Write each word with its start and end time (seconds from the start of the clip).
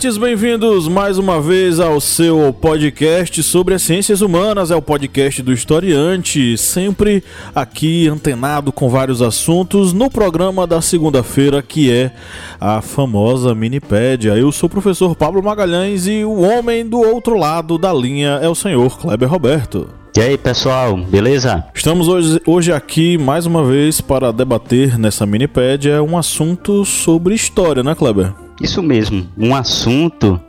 Historiantes, 0.00 0.16
bem-vindos 0.16 0.88
mais 0.88 1.18
uma 1.18 1.42
vez 1.42 1.78
ao 1.78 2.00
seu 2.00 2.54
podcast 2.58 3.42
sobre 3.42 3.74
as 3.74 3.82
ciências 3.82 4.22
humanas. 4.22 4.70
É 4.70 4.74
o 4.74 4.80
podcast 4.80 5.42
do 5.42 5.52
Historiante, 5.52 6.56
sempre 6.56 7.22
aqui 7.54 8.08
antenado 8.08 8.72
com 8.72 8.88
vários 8.88 9.20
assuntos 9.20 9.92
no 9.92 10.10
programa 10.10 10.66
da 10.66 10.80
segunda-feira, 10.80 11.60
que 11.60 11.92
é 11.92 12.12
a 12.58 12.80
famosa 12.80 13.54
Minipédia. 13.54 14.38
Eu 14.38 14.50
sou 14.50 14.68
o 14.68 14.70
professor 14.70 15.14
Pablo 15.14 15.42
Magalhães 15.42 16.06
e 16.06 16.24
o 16.24 16.40
homem 16.40 16.88
do 16.88 16.98
outro 16.98 17.36
lado 17.36 17.76
da 17.76 17.92
linha 17.92 18.38
é 18.42 18.48
o 18.48 18.54
senhor 18.54 18.98
Kleber 18.98 19.28
Roberto. 19.28 19.86
E 20.16 20.20
aí 20.20 20.38
pessoal, 20.38 20.96
beleza? 20.96 21.62
Estamos 21.74 22.08
hoje, 22.08 22.40
hoje 22.46 22.72
aqui 22.72 23.18
mais 23.18 23.44
uma 23.44 23.62
vez 23.62 24.00
para 24.00 24.32
debater 24.32 24.98
nessa 24.98 25.26
minipédia 25.26 26.02
um 26.02 26.16
assunto 26.16 26.86
sobre 26.86 27.34
história, 27.34 27.82
né, 27.82 27.94
Kleber? 27.94 28.32
Isso 28.60 28.82
mesmo, 28.82 29.26
um 29.36 29.54
assunto 29.54 30.40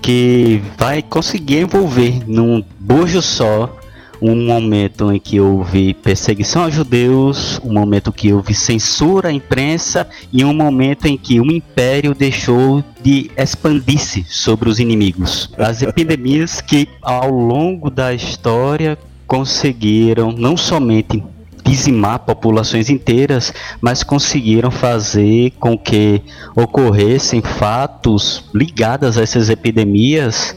que 0.00 0.60
vai 0.78 1.02
conseguir 1.02 1.60
envolver 1.60 2.22
num 2.26 2.64
bojo 2.80 3.22
só 3.22 3.78
um 4.22 4.36
momento 4.46 5.12
em 5.12 5.18
que 5.18 5.40
houve 5.40 5.94
perseguição 5.94 6.62
aos 6.62 6.72
judeus, 6.72 7.60
um 7.64 7.72
momento 7.72 8.12
que 8.12 8.32
houve 8.32 8.54
censura 8.54 9.28
à 9.28 9.32
imprensa 9.32 10.08
e 10.32 10.44
um 10.44 10.54
momento 10.54 11.06
em 11.06 11.18
que 11.18 11.40
o 11.40 11.50
império 11.50 12.14
deixou 12.14 12.84
de 13.02 13.30
expandir-se 13.36 14.24
sobre 14.28 14.68
os 14.68 14.78
inimigos. 14.78 15.50
As 15.58 15.82
epidemias 15.82 16.60
que 16.60 16.88
ao 17.02 17.30
longo 17.30 17.90
da 17.90 18.14
história 18.14 18.96
conseguiram 19.26 20.30
não 20.30 20.56
somente 20.56 21.22
dizimar 21.64 22.20
populações 22.20 22.90
inteiras, 22.90 23.52
mas 23.80 24.02
conseguiram 24.02 24.70
fazer 24.70 25.52
com 25.58 25.76
que 25.76 26.22
ocorressem 26.56 27.40
fatos 27.40 28.44
ligados 28.54 29.16
a 29.16 29.22
essas 29.22 29.48
epidemias 29.48 30.56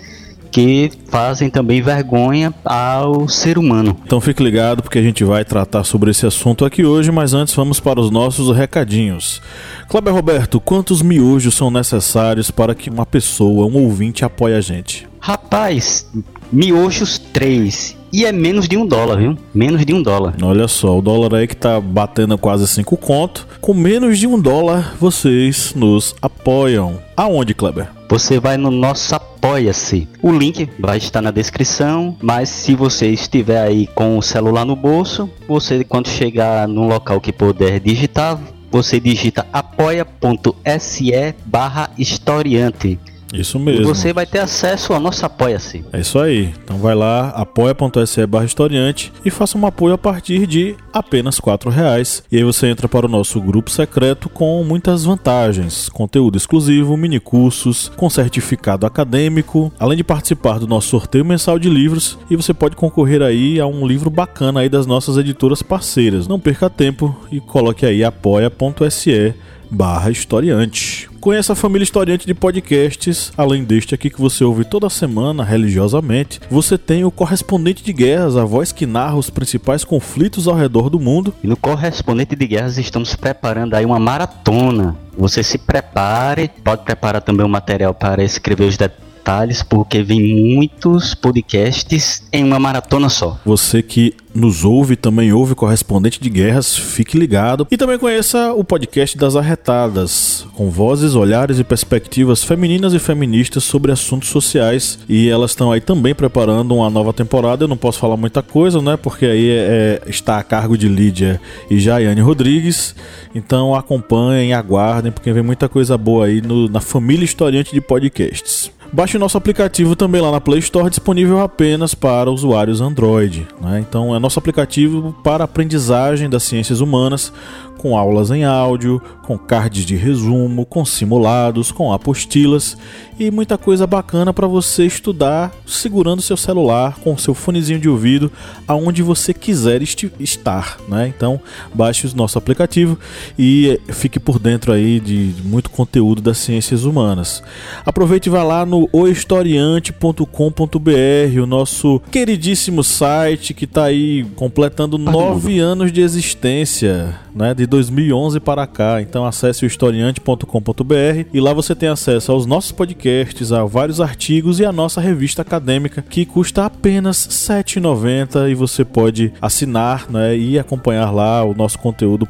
que 0.55 0.89
fazem 1.09 1.49
também 1.49 1.81
vergonha 1.81 2.53
ao 2.63 3.27
ser 3.27 3.57
humano. 3.57 3.97
Então 4.05 4.21
fique 4.21 4.41
ligado 4.41 4.81
porque 4.81 4.97
a 4.97 5.01
gente 5.01 5.21
vai 5.21 5.43
tratar 5.43 5.83
sobre 5.83 6.11
esse 6.11 6.25
assunto 6.25 6.63
aqui 6.63 6.85
hoje, 6.85 7.11
mas 7.11 7.33
antes 7.33 7.53
vamos 7.53 7.81
para 7.81 7.99
os 7.99 8.09
nossos 8.09 8.55
recadinhos. 8.55 9.41
Kleber 9.89 10.13
Roberto, 10.13 10.61
quantos 10.61 11.01
miojos 11.01 11.55
são 11.55 11.69
necessários 11.69 12.51
para 12.51 12.73
que 12.73 12.89
uma 12.89 13.05
pessoa, 13.05 13.67
um 13.67 13.83
ouvinte, 13.83 14.23
apoie 14.23 14.55
a 14.55 14.61
gente? 14.61 15.05
Rapaz, 15.19 16.07
miojos 16.49 17.17
3 17.17 17.97
e 18.15 18.23
é 18.23 18.31
menos 18.31 18.65
de 18.65 18.77
um 18.77 18.87
dólar, 18.87 19.17
viu? 19.17 19.37
Menos 19.53 19.85
de 19.85 19.93
um 19.93 20.01
dólar. 20.01 20.35
Olha 20.41 20.69
só, 20.69 20.97
o 20.97 21.01
dólar 21.01 21.35
aí 21.35 21.47
que 21.47 21.55
tá 21.55 21.81
batendo 21.81 22.37
quase 22.37 22.65
5 22.65 22.95
conto. 22.95 23.45
Com 23.59 23.73
menos 23.73 24.17
de 24.17 24.25
um 24.25 24.39
dólar, 24.39 24.95
vocês 24.97 25.73
nos 25.75 26.15
apoiam. 26.21 26.97
Aonde, 27.17 27.53
Kleber? 27.53 27.89
Você 28.07 28.39
vai 28.39 28.55
no 28.55 28.71
nosso 28.71 29.13
Apoia-se. 29.13 30.07
O 30.23 30.31
link 30.31 30.69
vai 30.79 30.97
estar 30.97 31.21
na 31.21 31.29
descrição, 31.29 32.15
mas 32.21 32.47
se 32.47 32.73
você 32.73 33.09
estiver 33.09 33.61
aí 33.61 33.85
com 33.85 34.17
o 34.17 34.21
celular 34.21 34.63
no 34.63 34.77
bolso, 34.77 35.29
você 35.45 35.83
quando 35.83 36.07
chegar 36.07 36.69
no 36.69 36.87
local 36.87 37.19
que 37.19 37.33
puder 37.33 37.81
digitar, 37.81 38.39
você 38.71 38.97
digita 38.97 39.45
apoia.se 39.53 41.35
barra 41.45 41.89
historiante. 41.97 42.97
Isso 43.39 43.59
mesmo. 43.59 43.81
E 43.81 43.85
você 43.85 44.13
vai 44.13 44.25
ter 44.25 44.39
acesso 44.39 44.93
ao 44.93 44.99
nosso 44.99 45.25
Apoia-se. 45.25 45.83
É 45.91 45.99
isso 45.99 46.19
aí. 46.19 46.53
Então 46.63 46.77
vai 46.77 46.95
lá, 46.95 47.29
apoia.se 47.29 48.25
barra 48.25 48.45
historiante 48.45 49.11
e 49.23 49.29
faça 49.29 49.57
um 49.57 49.65
apoio 49.65 49.93
a 49.93 49.97
partir 49.97 50.45
de 50.47 50.75
apenas 50.93 51.39
quatro 51.39 51.69
reais. 51.69 52.23
E 52.31 52.37
aí 52.37 52.43
você 52.43 52.67
entra 52.67 52.87
para 52.87 53.05
o 53.05 53.09
nosso 53.09 53.41
grupo 53.41 53.69
secreto 53.69 54.29
com 54.29 54.63
muitas 54.63 55.03
vantagens. 55.03 55.89
Conteúdo 55.89 56.37
exclusivo, 56.37 56.95
mini 56.95 57.19
cursos, 57.19 57.91
com 57.95 58.09
certificado 58.09 58.85
acadêmico, 58.85 59.71
além 59.79 59.97
de 59.97 60.03
participar 60.03 60.59
do 60.59 60.67
nosso 60.67 60.89
sorteio 60.89 61.25
mensal 61.25 61.59
de 61.59 61.69
livros. 61.69 62.17
E 62.29 62.35
você 62.35 62.53
pode 62.53 62.75
concorrer 62.75 63.21
aí 63.21 63.59
a 63.59 63.67
um 63.67 63.85
livro 63.85 64.09
bacana 64.09 64.61
aí 64.61 64.69
das 64.69 64.85
nossas 64.85 65.17
editoras 65.17 65.61
parceiras. 65.61 66.27
Não 66.27 66.39
perca 66.39 66.69
tempo 66.69 67.15
e 67.31 67.39
coloque 67.39 67.85
aí 67.85 68.03
apoia.se 68.03 69.33
barra 69.75 70.09
historiante. 70.09 71.09
Conheça 71.19 71.51
a 71.53 71.55
família 71.55 71.83
historiante 71.83 72.25
de 72.25 72.33
podcasts, 72.33 73.33
além 73.35 73.63
deste 73.63 73.93
aqui 73.93 74.09
que 74.09 74.21
você 74.21 74.43
ouve 74.43 74.63
toda 74.63 74.89
semana 74.89 75.43
religiosamente. 75.43 76.39
Você 76.49 76.77
tem 76.77 77.03
o 77.03 77.11
Correspondente 77.11 77.83
de 77.83 77.91
Guerras, 77.91 78.37
a 78.37 78.45
voz 78.45 78.71
que 78.71 78.85
narra 78.85 79.15
os 79.15 79.29
principais 79.29 79.83
conflitos 79.83 80.47
ao 80.47 80.55
redor 80.55 80.89
do 80.89 80.99
mundo. 80.99 81.33
E 81.43 81.47
no 81.47 81.57
Correspondente 81.57 82.35
de 82.35 82.47
Guerras 82.47 82.77
estamos 82.77 83.15
preparando 83.15 83.73
aí 83.73 83.85
uma 83.85 83.99
maratona. 83.99 84.95
Você 85.17 85.43
se 85.43 85.57
prepare, 85.57 86.49
pode 86.63 86.83
preparar 86.83 87.21
também 87.21 87.43
o 87.43 87.49
um 87.49 87.51
material 87.51 87.93
para 87.93 88.23
escrever 88.23 88.65
os 88.65 88.77
detalhes 88.77 89.04
detalhes, 89.25 89.63
porque 89.63 90.03
vem 90.03 90.55
muitos 90.55 91.15
podcasts 91.15 92.23
em 92.31 92.43
uma 92.43 92.59
maratona 92.59 93.09
só. 93.09 93.39
Você 93.43 93.81
que 93.81 94.13
nos 94.35 94.63
ouve, 94.65 94.95
também 94.95 95.31
ouve 95.31 95.55
Correspondente 95.55 96.21
de 96.21 96.29
Guerras, 96.29 96.77
fique 96.77 97.17
ligado. 97.17 97.65
E 97.71 97.77
também 97.77 97.97
conheça 97.97 98.53
o 98.53 98.63
podcast 98.63 99.17
das 99.17 99.35
Arretadas, 99.35 100.45
com 100.53 100.69
vozes, 100.69 101.15
olhares 101.15 101.57
e 101.57 101.63
perspectivas 101.63 102.43
femininas 102.43 102.93
e 102.93 102.99
feministas 102.99 103.63
sobre 103.63 103.91
assuntos 103.91 104.29
sociais. 104.29 104.99
E 105.07 105.29
elas 105.29 105.51
estão 105.51 105.71
aí 105.71 105.79
também 105.79 106.13
preparando 106.13 106.75
uma 106.75 106.89
nova 106.89 107.13
temporada. 107.13 107.63
Eu 107.63 107.67
não 107.67 107.77
posso 107.77 107.97
falar 107.97 108.17
muita 108.17 108.43
coisa, 108.43 108.81
né? 108.81 108.97
Porque 108.97 109.25
aí 109.25 109.49
é, 109.49 110.01
está 110.05 110.37
a 110.37 110.43
cargo 110.43 110.77
de 110.77 110.89
Lídia 110.89 111.39
e 111.69 111.79
Jaiane 111.79 112.21
Rodrigues. 112.21 112.93
Então 113.33 113.73
acompanhem, 113.73 114.53
aguardem, 114.53 115.13
porque 115.13 115.31
vem 115.31 115.43
muita 115.43 115.69
coisa 115.69 115.97
boa 115.97 116.25
aí 116.25 116.41
no, 116.41 116.67
na 116.67 116.81
família 116.81 117.23
historiante 117.23 117.73
de 117.73 117.79
podcasts. 117.79 118.74
Baixe 118.91 119.17
o 119.17 119.19
nosso 119.19 119.37
aplicativo 119.37 119.95
também 119.95 120.21
lá 120.21 120.31
na 120.31 120.39
Play 120.39 120.59
Store, 120.59 120.89
disponível 120.89 121.41
apenas 121.41 121.93
para 121.93 122.31
usuários 122.31 122.81
Android. 122.81 123.47
Né? 123.59 123.79
Então 123.79 124.15
é 124.15 124.19
nosso 124.19 124.39
aplicativo 124.39 125.15
para 125.23 125.43
aprendizagem 125.43 126.29
das 126.29 126.43
ciências 126.43 126.79
humanas, 126.79 127.33
com 127.77 127.97
aulas 127.97 128.31
em 128.31 128.43
áudio, 128.43 129.01
com 129.23 129.37
cards 129.37 129.85
de 129.85 129.95
resumo, 129.95 130.65
com 130.65 130.83
simulados, 130.85 131.71
com 131.71 131.91
apostilas 131.91 132.77
e 133.19 133.31
muita 133.31 133.57
coisa 133.57 133.85
bacana 133.87 134.33
para 134.33 134.47
você 134.47 134.85
estudar 134.85 135.51
segurando 135.65 136.21
seu 136.21 136.35
celular 136.35 136.97
com 137.03 137.17
seu 137.17 137.33
fonezinho 137.33 137.79
de 137.79 137.87
ouvido 137.87 138.31
aonde 138.67 139.01
você 139.01 139.33
quiser 139.33 139.81
estar, 139.83 140.77
né? 140.87 141.07
Então 141.07 141.39
baixe 141.73 142.07
o 142.07 142.15
nosso 142.15 142.37
aplicativo 142.37 142.97
e 143.37 143.79
fique 143.89 144.19
por 144.19 144.39
dentro 144.39 144.71
aí 144.71 144.99
de 144.99 145.33
muito 145.43 145.69
conteúdo 145.69 146.21
das 146.21 146.37
ciências 146.37 146.83
humanas. 146.85 147.43
Aproveite 147.85 148.29
e 148.29 148.31
vá 148.31 148.43
lá 148.43 148.65
no 148.65 148.74
ohistoriante.com.br, 148.91 151.41
o 151.41 151.45
nosso 151.45 152.01
queridíssimo 152.11 152.83
site 152.83 153.53
que 153.53 153.65
está 153.65 153.85
aí 153.85 154.25
completando 154.35 154.97
nove 154.97 155.59
anos 155.59 155.91
de 155.91 156.01
existência, 156.01 157.19
né? 157.33 157.53
De 157.53 157.65
2011 157.65 158.39
para 158.39 158.67
cá. 158.67 159.01
Então 159.01 159.25
acesse 159.25 159.65
o 159.65 159.67
historiante.com.br 159.67 161.27
e 161.33 161.39
lá 161.39 161.53
você 161.53 161.75
tem 161.75 161.89
acesso 161.89 162.31
aos 162.31 162.45
nossos 162.45 162.71
podcasts, 162.71 163.51
a 163.51 163.65
vários 163.65 163.99
artigos 163.99 164.59
e 164.59 164.65
a 164.65 164.71
nossa 164.71 165.01
revista 165.01 165.41
acadêmica 165.41 166.01
que 166.01 166.25
custa 166.25 166.65
apenas 166.65 167.25
R$ 167.25 167.63
7,90 167.63 168.51
e 168.51 168.55
você 168.55 168.85
pode 168.85 169.33
assinar 169.41 170.09
né, 170.09 170.37
e 170.37 170.59
acompanhar 170.59 171.11
lá 171.11 171.43
o 171.43 171.53
nosso 171.53 171.79
conteúdo 171.79 172.27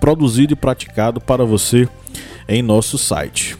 produzido 0.00 0.52
e 0.52 0.56
praticado 0.56 1.20
para 1.20 1.44
você 1.44 1.88
em 2.48 2.62
nosso 2.62 2.98
site. 2.98 3.59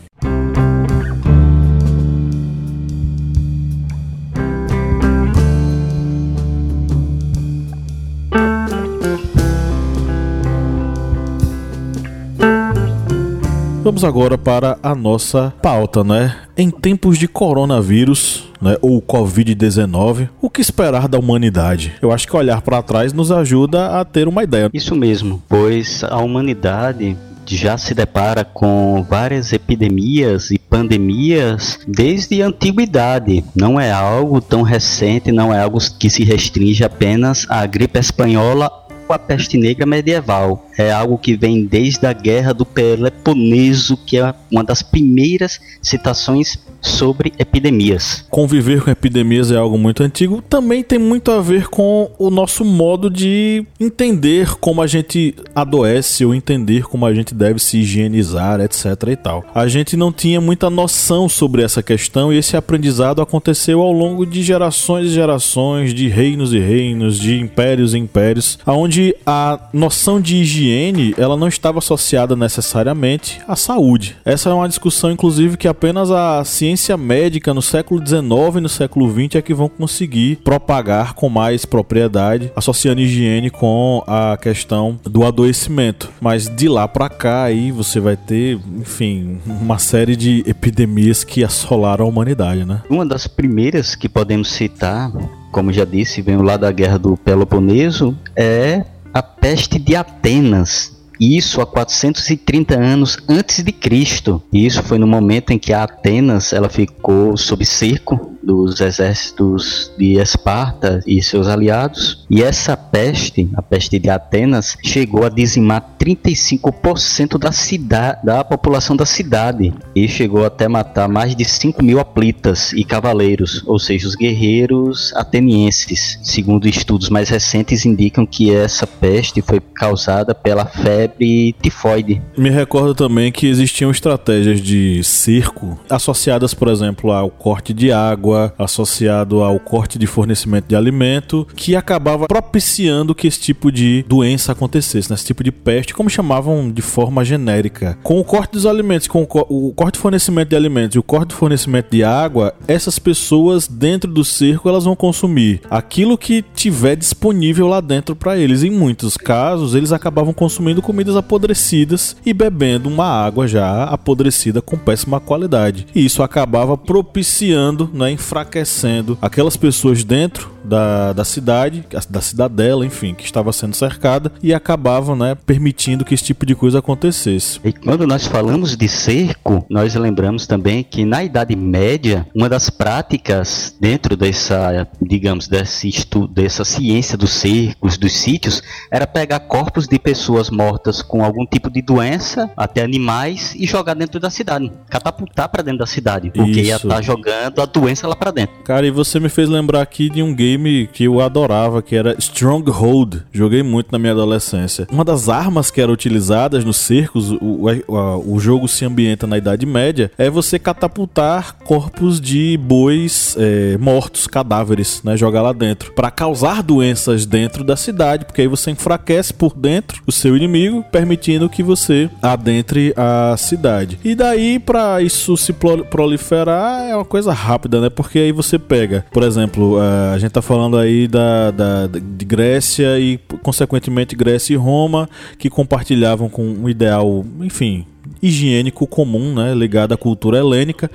Vamos 13.90 14.04
agora 14.04 14.38
para 14.38 14.78
a 14.84 14.94
nossa 14.94 15.52
pauta, 15.60 16.04
né? 16.04 16.36
Em 16.56 16.70
tempos 16.70 17.18
de 17.18 17.26
coronavírus, 17.26 18.44
né, 18.62 18.76
ou 18.80 19.02
Covid-19, 19.02 20.28
o 20.40 20.48
que 20.48 20.60
esperar 20.60 21.08
da 21.08 21.18
humanidade? 21.18 21.94
Eu 22.00 22.12
acho 22.12 22.24
que 22.28 22.36
olhar 22.36 22.62
para 22.62 22.80
trás 22.84 23.12
nos 23.12 23.32
ajuda 23.32 23.98
a 23.98 24.04
ter 24.04 24.28
uma 24.28 24.44
ideia. 24.44 24.70
Isso 24.72 24.94
mesmo, 24.94 25.42
pois 25.48 26.04
a 26.04 26.18
humanidade 26.18 27.16
já 27.44 27.76
se 27.76 27.92
depara 27.92 28.44
com 28.44 29.04
várias 29.10 29.52
epidemias 29.52 30.52
e 30.52 30.58
pandemias 30.58 31.80
desde 31.84 32.40
a 32.44 32.46
antiguidade. 32.46 33.44
Não 33.56 33.80
é 33.80 33.90
algo 33.90 34.40
tão 34.40 34.62
recente, 34.62 35.32
não 35.32 35.52
é 35.52 35.60
algo 35.60 35.80
que 35.98 36.08
se 36.08 36.22
restringe 36.22 36.84
apenas 36.84 37.44
à 37.48 37.66
gripe 37.66 37.98
espanhola 37.98 38.70
ou 39.10 39.14
à 39.14 39.18
peste 39.18 39.58
negra 39.58 39.84
medieval. 39.84 40.70
É 40.78 40.92
algo 40.92 41.18
que 41.18 41.36
vem 41.36 41.66
desde 41.66 42.06
a 42.06 42.12
guerra 42.12 42.54
do 42.54 42.64
Peloponeso, 42.64 43.96
que 43.96 44.18
é 44.18 44.32
uma 44.50 44.62
das 44.62 44.82
primeiras 44.82 45.60
citações 45.82 46.56
sobre 46.80 47.32
epidemias. 47.38 48.24
Conviver 48.30 48.82
com 48.82 48.90
epidemias 48.90 49.50
é 49.50 49.56
algo 49.56 49.78
muito 49.78 50.02
antigo, 50.02 50.42
também 50.42 50.82
tem 50.82 50.98
muito 50.98 51.30
a 51.30 51.40
ver 51.40 51.68
com 51.68 52.10
o 52.18 52.30
nosso 52.30 52.64
modo 52.64 53.10
de 53.10 53.64
entender 53.78 54.56
como 54.56 54.82
a 54.82 54.86
gente 54.86 55.34
adoece 55.54 56.24
ou 56.24 56.34
entender 56.34 56.84
como 56.84 57.06
a 57.06 57.14
gente 57.14 57.34
deve 57.34 57.58
se 57.58 57.78
higienizar, 57.78 58.60
etc 58.60 58.86
e 59.08 59.16
tal. 59.16 59.44
A 59.54 59.68
gente 59.68 59.96
não 59.96 60.12
tinha 60.12 60.40
muita 60.40 60.70
noção 60.70 61.28
sobre 61.28 61.62
essa 61.62 61.82
questão 61.82 62.32
e 62.32 62.38
esse 62.38 62.56
aprendizado 62.56 63.22
aconteceu 63.22 63.80
ao 63.80 63.92
longo 63.92 64.26
de 64.26 64.42
gerações 64.42 65.06
e 65.06 65.14
gerações, 65.14 65.94
de 65.94 66.08
reinos 66.08 66.52
e 66.52 66.58
reinos, 66.58 67.18
de 67.18 67.38
impérios 67.38 67.94
e 67.94 67.98
impérios, 67.98 68.58
aonde 68.64 69.14
a 69.26 69.68
noção 69.72 70.20
de 70.20 70.36
higiene, 70.36 71.14
ela 71.16 71.36
não 71.36 71.48
estava 71.48 71.78
associada 71.78 72.34
necessariamente 72.34 73.40
à 73.46 73.56
saúde. 73.56 74.16
Essa 74.24 74.50
é 74.50 74.52
uma 74.52 74.68
discussão 74.68 75.10
inclusive 75.10 75.56
que 75.56 75.68
apenas 75.68 76.10
a 76.10 76.44
ciência 76.44 76.69
ciência 76.70 76.96
médica 76.96 77.52
no 77.52 77.60
século 77.60 78.00
XIX 78.06 78.56
e 78.56 78.60
no 78.60 78.68
século 78.68 79.10
XX 79.10 79.36
é 79.36 79.42
que 79.42 79.52
vão 79.52 79.68
conseguir 79.68 80.36
propagar 80.36 81.14
com 81.14 81.28
mais 81.28 81.64
propriedade, 81.64 82.52
associando 82.54 83.00
higiene 83.00 83.50
com 83.50 84.04
a 84.06 84.36
questão 84.36 84.98
do 85.02 85.24
adoecimento. 85.24 86.10
Mas 86.20 86.48
de 86.48 86.68
lá 86.68 86.86
para 86.86 87.08
cá 87.08 87.42
aí 87.42 87.72
você 87.72 87.98
vai 87.98 88.16
ter, 88.16 88.58
enfim, 88.78 89.40
uma 89.46 89.78
série 89.78 90.14
de 90.14 90.44
epidemias 90.46 91.24
que 91.24 91.42
assolaram 91.42 92.04
a 92.04 92.08
humanidade, 92.08 92.64
né? 92.64 92.82
Uma 92.88 93.04
das 93.04 93.26
primeiras 93.26 93.96
que 93.96 94.08
podemos 94.08 94.52
citar, 94.52 95.10
como 95.50 95.72
já 95.72 95.84
disse, 95.84 96.22
vem 96.22 96.36
lá 96.36 96.56
da 96.56 96.70
Guerra 96.70 96.98
do 96.98 97.16
Peloponeso, 97.16 98.16
é 98.36 98.84
a 99.12 99.22
peste 99.22 99.76
de 99.78 99.96
Atenas, 99.96 100.99
isso 101.20 101.60
há 101.60 101.66
430 101.66 102.80
anos 102.80 103.18
antes 103.28 103.62
de 103.62 103.72
Cristo. 103.72 104.42
Isso 104.50 104.82
foi 104.82 104.98
no 104.98 105.06
momento 105.06 105.50
em 105.50 105.58
que 105.58 105.72
a 105.72 105.84
Atenas 105.84 106.52
ela 106.52 106.70
ficou 106.70 107.36
sob 107.36 107.64
cerco 107.66 108.38
dos 108.42 108.80
exércitos 108.80 109.92
de 109.96 110.18
Esparta 110.18 111.00
e 111.06 111.22
seus 111.22 111.46
aliados. 111.46 112.26
E 112.30 112.42
essa 112.42 112.76
peste, 112.76 113.48
a 113.54 113.62
peste 113.62 113.98
de 113.98 114.08
Atenas, 114.08 114.76
chegou 114.82 115.24
a 115.24 115.28
dizimar 115.28 115.96
35% 115.98 117.38
da 117.38 117.52
cidade, 117.52 118.24
da 118.24 118.42
população 118.42 118.96
da 118.96 119.06
cidade 119.06 119.72
e 119.94 120.08
chegou 120.08 120.44
até 120.44 120.68
matar 120.68 121.08
mais 121.08 121.34
de 121.34 121.44
5 121.44 121.82
mil 121.82 122.00
aplitas 122.00 122.72
e 122.72 122.84
cavaleiros, 122.84 123.62
ou 123.66 123.78
seja, 123.78 124.06
os 124.06 124.14
guerreiros 124.14 125.12
atenienses. 125.14 126.18
Segundo 126.22 126.68
estudos 126.68 127.10
mais 127.10 127.28
recentes 127.28 127.84
indicam 127.84 128.24
que 128.24 128.54
essa 128.54 128.86
peste 128.86 129.42
foi 129.42 129.60
causada 129.60 130.34
pela 130.34 130.64
febre 130.64 131.54
tifoide. 131.60 132.22
Me 132.36 132.50
recordo 132.50 132.94
também 132.94 133.30
que 133.30 133.46
existiam 133.46 133.90
estratégias 133.90 134.60
de 134.60 135.02
cerco 135.04 135.78
associadas, 135.88 136.54
por 136.54 136.68
exemplo, 136.68 137.10
ao 137.12 137.30
corte 137.30 137.72
de 137.72 137.92
água 137.92 138.29
água, 138.30 138.54
associado 138.58 139.42
ao 139.42 139.58
corte 139.58 139.98
de 139.98 140.06
fornecimento 140.06 140.66
de 140.68 140.76
alimento, 140.76 141.46
que 141.56 141.74
acabava 141.74 142.26
propiciando 142.26 143.14
que 143.14 143.26
esse 143.26 143.40
tipo 143.40 143.72
de 143.72 144.04
doença 144.08 144.52
acontecesse, 144.52 145.10
né? 145.10 145.14
esse 145.14 145.26
tipo 145.26 145.42
de 145.42 145.50
peste, 145.50 145.94
como 145.94 146.08
chamavam 146.08 146.70
de 146.70 146.82
forma 146.82 147.24
genérica. 147.24 147.98
Com 148.02 148.20
o 148.20 148.24
corte 148.24 148.52
dos 148.52 148.66
alimentos, 148.66 149.08
com 149.08 149.22
o 149.22 149.72
corte 149.72 149.94
de 149.94 150.00
fornecimento 150.00 150.50
de 150.50 150.56
alimentos 150.56 150.94
e 150.96 150.98
o 150.98 151.02
corte 151.02 151.30
de 151.30 151.34
fornecimento 151.34 151.90
de 151.90 152.04
água, 152.04 152.54
essas 152.68 152.98
pessoas 152.98 153.66
dentro 153.66 154.10
do 154.10 154.24
cerco 154.24 154.68
elas 154.68 154.84
vão 154.84 154.94
consumir 154.94 155.60
aquilo 155.70 156.16
que 156.16 156.42
tiver 156.54 156.96
disponível 156.96 157.66
lá 157.66 157.80
dentro 157.80 158.14
para 158.14 158.38
eles. 158.38 158.62
Em 158.62 158.70
muitos 158.70 159.16
casos, 159.16 159.74
eles 159.74 159.92
acabavam 159.92 160.32
consumindo 160.32 160.82
comidas 160.82 161.16
apodrecidas 161.16 162.16
e 162.24 162.32
bebendo 162.32 162.88
uma 162.88 163.06
água 163.06 163.48
já 163.48 163.84
apodrecida 163.84 164.62
com 164.62 164.76
péssima 164.76 165.20
qualidade. 165.20 165.86
E 165.94 166.04
isso 166.04 166.22
acabava 166.22 166.76
propiciando, 166.76 167.90
né, 167.92 168.10
enfraquecendo 168.20 169.18
aquelas 169.20 169.56
pessoas 169.56 170.04
dentro 170.04 170.60
da, 170.64 171.12
da 171.12 171.24
cidade, 171.24 171.84
da 172.08 172.20
cidadela, 172.20 172.84
enfim, 172.84 173.14
que 173.14 173.24
estava 173.24 173.52
sendo 173.52 173.74
cercada 173.74 174.30
e 174.42 174.52
acabavam, 174.52 175.16
né, 175.16 175.34
permitindo 175.34 176.04
que 176.04 176.14
esse 176.14 176.24
tipo 176.24 176.44
de 176.44 176.54
coisa 176.54 176.78
acontecesse. 176.78 177.60
E 177.64 177.72
quando 177.72 178.06
nós 178.06 178.26
falamos 178.26 178.76
de 178.76 178.88
cerco, 178.88 179.64
nós 179.68 179.94
lembramos 179.94 180.46
também 180.46 180.82
que 180.82 181.04
na 181.04 181.24
Idade 181.24 181.56
Média, 181.56 182.26
uma 182.34 182.48
das 182.48 182.70
práticas 182.70 183.74
dentro 183.80 184.16
dessa, 184.16 184.86
digamos, 185.00 185.48
desse 185.48 185.88
estudo, 185.88 186.28
dessa 186.28 186.64
ciência 186.64 187.16
dos 187.16 187.30
cercos, 187.30 187.96
dos 187.96 188.12
sítios, 188.12 188.62
era 188.90 189.06
pegar 189.06 189.40
corpos 189.40 189.86
de 189.86 189.98
pessoas 189.98 190.50
mortas 190.50 191.02
com 191.02 191.24
algum 191.24 191.46
tipo 191.46 191.70
de 191.70 191.82
doença, 191.82 192.50
até 192.56 192.82
animais, 192.82 193.54
e 193.56 193.66
jogar 193.66 193.94
dentro 193.94 194.20
da 194.20 194.30
cidade, 194.30 194.70
catapultar 194.88 195.48
para 195.48 195.62
dentro 195.62 195.78
da 195.78 195.86
cidade, 195.86 196.30
porque 196.30 196.50
Isso. 196.50 196.60
ia 196.60 196.76
estar 196.76 196.88
tá 196.88 197.02
jogando 197.02 197.60
a 197.60 197.66
doença 197.66 198.06
lá 198.10 198.16
para 198.16 198.30
dentro. 198.30 198.54
Cara, 198.64 198.86
e 198.86 198.90
você 198.90 199.18
me 199.18 199.28
fez 199.28 199.48
lembrar 199.48 199.80
aqui 199.80 200.10
de 200.10 200.22
um 200.22 200.34
game 200.34 200.88
que 200.92 201.04
eu 201.04 201.20
adorava, 201.20 201.82
que 201.82 201.96
era 201.96 202.14
Stronghold. 202.18 203.22
Joguei 203.32 203.62
muito 203.62 203.92
na 203.92 203.98
minha 203.98 204.12
adolescência. 204.12 204.86
Uma 204.90 205.04
das 205.04 205.28
armas 205.28 205.70
que 205.70 205.80
eram 205.80 205.92
utilizadas 205.92 206.64
nos 206.64 206.76
cercos, 206.76 207.30
o, 207.30 207.66
o, 207.86 208.34
o 208.34 208.40
jogo 208.40 208.68
se 208.68 208.84
ambienta 208.84 209.26
na 209.26 209.38
Idade 209.38 209.64
Média, 209.64 210.10
é 210.18 210.28
você 210.28 210.58
catapultar 210.58 211.56
corpos 211.64 212.20
de 212.20 212.56
bois 212.58 213.36
é, 213.38 213.78
mortos, 213.78 214.26
cadáveres, 214.26 215.02
né? 215.04 215.16
Jogar 215.16 215.42
lá 215.42 215.52
dentro. 215.52 215.92
para 215.92 216.10
causar 216.10 216.62
doenças 216.62 217.26
dentro 217.26 217.62
da 217.62 217.76
cidade, 217.76 218.24
porque 218.24 218.42
aí 218.42 218.48
você 218.48 218.70
enfraquece 218.70 219.32
por 219.32 219.54
dentro 219.54 220.02
o 220.06 220.12
seu 220.12 220.36
inimigo, 220.36 220.84
permitindo 220.90 221.48
que 221.48 221.62
você 221.62 222.10
adentre 222.22 222.92
a 222.96 223.36
cidade. 223.36 223.98
E 224.04 224.14
daí, 224.14 224.58
para 224.58 225.00
isso 225.02 225.36
se 225.36 225.52
proliferar, 225.52 226.82
é 226.82 226.94
uma 226.94 227.04
coisa 227.04 227.32
rápida, 227.32 227.80
né? 227.80 227.88
Porque 228.00 228.18
aí 228.18 228.32
você 228.32 228.58
pega, 228.58 229.04
por 229.12 229.22
exemplo, 229.22 229.78
a 229.78 230.18
gente 230.18 230.32
tá 230.32 230.40
falando 230.40 230.78
aí 230.78 231.06
da, 231.06 231.50
da, 231.50 231.86
de 231.86 232.24
Grécia 232.24 232.98
e, 232.98 233.18
consequentemente, 233.42 234.16
Grécia 234.16 234.54
e 234.54 234.56
Roma, 234.56 235.06
que 235.38 235.50
compartilhavam 235.50 236.26
com 236.26 236.42
um 236.42 236.66
ideal, 236.66 237.22
enfim, 237.42 237.84
higiênico 238.22 238.86
comum, 238.86 239.34
né, 239.34 239.54
ligado 239.54 239.92
à 239.92 239.96
cultura 239.96 240.38
helênica, 240.38 240.90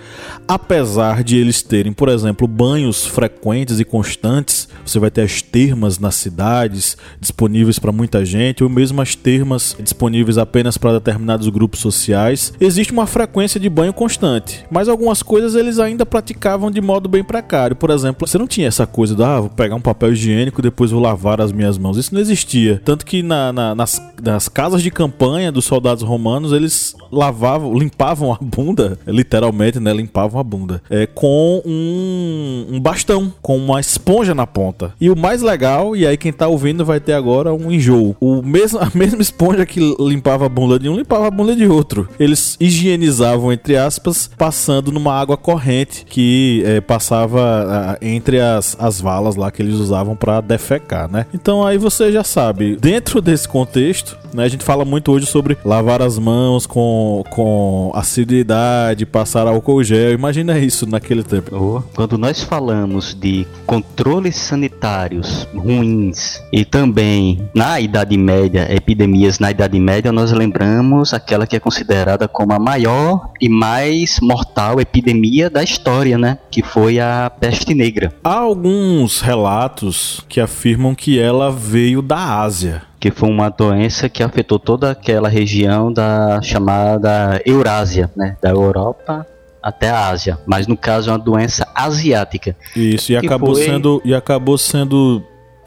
apesar 0.47 1.23
de 1.23 1.37
eles 1.37 1.61
terem, 1.61 1.93
por 1.93 2.09
exemplo, 2.09 2.47
banhos 2.47 3.05
frequentes 3.05 3.79
e 3.79 3.85
constantes, 3.85 4.67
você 4.85 4.99
vai 4.99 5.09
ter 5.09 5.21
as 5.21 5.41
termas 5.41 5.97
nas 5.97 6.15
cidades 6.15 6.97
disponíveis 7.19 7.79
para 7.79 7.91
muita 7.91 8.25
gente, 8.25 8.63
ou 8.63 8.69
mesmo 8.69 9.01
as 9.01 9.15
termas 9.15 9.75
disponíveis 9.79 10.37
apenas 10.37 10.77
para 10.77 10.93
determinados 10.93 11.47
grupos 11.49 11.79
sociais. 11.79 12.53
Existe 12.59 12.93
uma 12.93 13.07
frequência 13.07 13.59
de 13.59 13.69
banho 13.69 13.93
constante, 13.93 14.65
mas 14.69 14.89
algumas 14.89 15.23
coisas 15.23 15.55
eles 15.55 15.79
ainda 15.79 16.05
praticavam 16.05 16.69
de 16.69 16.81
modo 16.81 17.07
bem 17.07 17.23
precário. 17.23 17.75
Por 17.75 17.89
exemplo, 17.89 18.27
você 18.27 18.37
não 18.37 18.47
tinha 18.47 18.67
essa 18.67 18.85
coisa 18.85 19.15
de 19.15 19.23
ah, 19.23 19.39
vou 19.39 19.49
pegar 19.49 19.75
um 19.75 19.81
papel 19.81 20.13
higiênico 20.13 20.61
depois 20.61 20.91
vou 20.91 21.01
lavar 21.01 21.39
as 21.39 21.51
minhas 21.51 21.77
mãos. 21.77 21.97
Isso 21.97 22.13
não 22.13 22.21
existia. 22.21 22.81
Tanto 22.83 23.05
que 23.05 23.21
na, 23.21 23.53
na, 23.53 23.75
nas, 23.75 24.01
nas 24.21 24.49
casas 24.49 24.81
de 24.81 24.91
campanha 24.91 25.51
dos 25.51 25.65
soldados 25.65 26.03
romanos 26.03 26.51
eles 26.51 26.95
lavavam, 27.11 27.73
limpavam 27.73 28.33
a 28.33 28.37
bunda, 28.41 28.97
literalmente, 29.07 29.79
né? 29.79 29.93
Limpavam 29.93 30.39
a 30.39 30.43
bunda. 30.43 30.81
É, 30.89 31.05
com 31.05 31.61
um, 31.65 32.67
um 32.71 32.79
bastão, 32.79 33.33
com 33.41 33.57
uma 33.57 33.79
esponja 33.79 34.33
na 34.33 34.47
ponta. 34.47 34.93
E 34.99 35.09
o 35.09 35.15
mais 35.15 35.41
legal, 35.41 35.95
e 35.95 36.05
aí 36.05 36.17
quem 36.17 36.31
tá 36.31 36.47
ouvindo 36.47 36.85
vai 36.85 36.99
ter 36.99 37.13
agora 37.13 37.53
um 37.53 37.71
enjoo. 37.71 38.15
O 38.19 38.41
mesmo, 38.41 38.79
a 38.83 38.91
mesma 38.93 39.21
esponja 39.21 39.65
que 39.65 39.79
limpava 39.99 40.45
a 40.45 40.49
bunda 40.49 40.79
de 40.79 40.89
um, 40.89 40.95
limpava 40.95 41.27
a 41.27 41.31
bunda 41.31 41.55
de 41.55 41.67
outro. 41.67 42.07
Eles 42.19 42.57
higienizavam, 42.59 43.51
entre 43.51 43.77
aspas, 43.77 44.29
passando 44.37 44.91
numa 44.91 45.13
água 45.13 45.37
corrente 45.37 46.05
que 46.05 46.63
é, 46.65 46.81
passava 46.81 47.97
entre 48.01 48.39
as, 48.39 48.75
as 48.79 48.99
valas 48.99 49.35
lá 49.35 49.51
que 49.51 49.61
eles 49.61 49.75
usavam 49.75 50.15
para 50.15 50.41
defecar, 50.41 51.11
né? 51.11 51.25
Então 51.33 51.65
aí 51.65 51.77
você 51.77 52.11
já 52.11 52.23
sabe, 52.23 52.75
dentro 52.75 53.21
desse 53.21 53.47
contexto, 53.47 54.17
né, 54.33 54.43
a 54.43 54.47
gente 54.47 54.63
fala 54.63 54.83
muito 54.83 55.11
hoje 55.11 55.25
sobre 55.25 55.57
lavar 55.63 56.01
as 56.01 56.19
mãos 56.19 56.65
com 56.65 56.84
com, 57.29 57.91
assiduidade, 57.93 59.05
passar 59.05 59.47
álcool 59.47 59.83
gel. 59.83 60.13
Imagina 60.13 60.57
isso 60.57 60.85
naquele 60.89 61.23
tempo. 61.23 61.55
Oh, 61.55 61.81
quando 61.95 62.17
nós 62.17 62.41
falamos 62.41 63.13
de 63.13 63.45
controles 63.65 64.35
sanitários 64.35 65.47
ruins 65.55 66.41
e 66.51 66.65
também 66.65 67.49
na 67.53 67.79
Idade 67.79 68.17
Média, 68.17 68.67
epidemias 68.73 69.39
na 69.39 69.51
Idade 69.51 69.79
Média, 69.79 70.11
nós 70.11 70.31
lembramos 70.31 71.13
aquela 71.13 71.47
que 71.47 71.55
é 71.55 71.59
considerada 71.59 72.27
como 72.27 72.53
a 72.53 72.59
maior 72.59 73.29
e 73.41 73.49
mais 73.49 74.19
mortal 74.19 74.79
epidemia 74.79 75.49
da 75.49 75.63
história, 75.63 76.17
né? 76.17 76.37
Que 76.51 76.61
foi 76.61 76.99
a 76.99 77.31
peste 77.39 77.73
negra. 77.73 78.13
Há 78.23 78.37
alguns 78.39 79.21
relatos 79.21 80.25
que 80.27 80.39
afirmam 80.39 80.95
que 80.95 81.19
ela 81.19 81.51
veio 81.51 82.01
da 82.01 82.41
Ásia 82.41 82.81
porque 83.05 83.11
foi 83.11 83.29
uma 83.29 83.49
doença 83.49 84.09
que 84.09 84.23
afetou 84.23 84.57
toda 84.57 84.89
aquela 84.89 85.29
região 85.29 85.93
da 85.93 86.41
chamada 86.41 87.39
Eurásia, 87.45 88.09
né, 88.15 88.35
da 88.41 88.49
Europa 88.49 89.27
até 89.61 89.89
a 89.89 90.09
Ásia, 90.09 90.39
mas 90.45 90.65
no 90.65 90.75
caso 90.75 91.09
é 91.09 91.13
uma 91.13 91.19
doença 91.19 91.67
asiática. 91.75 92.55
Isso, 92.75 93.11
e 93.11 93.17
acabou 93.17 93.53
foi... 93.53 93.63
sendo 93.63 94.01
e 94.03 94.13
acabou 94.15 94.57
sendo 94.57 95.23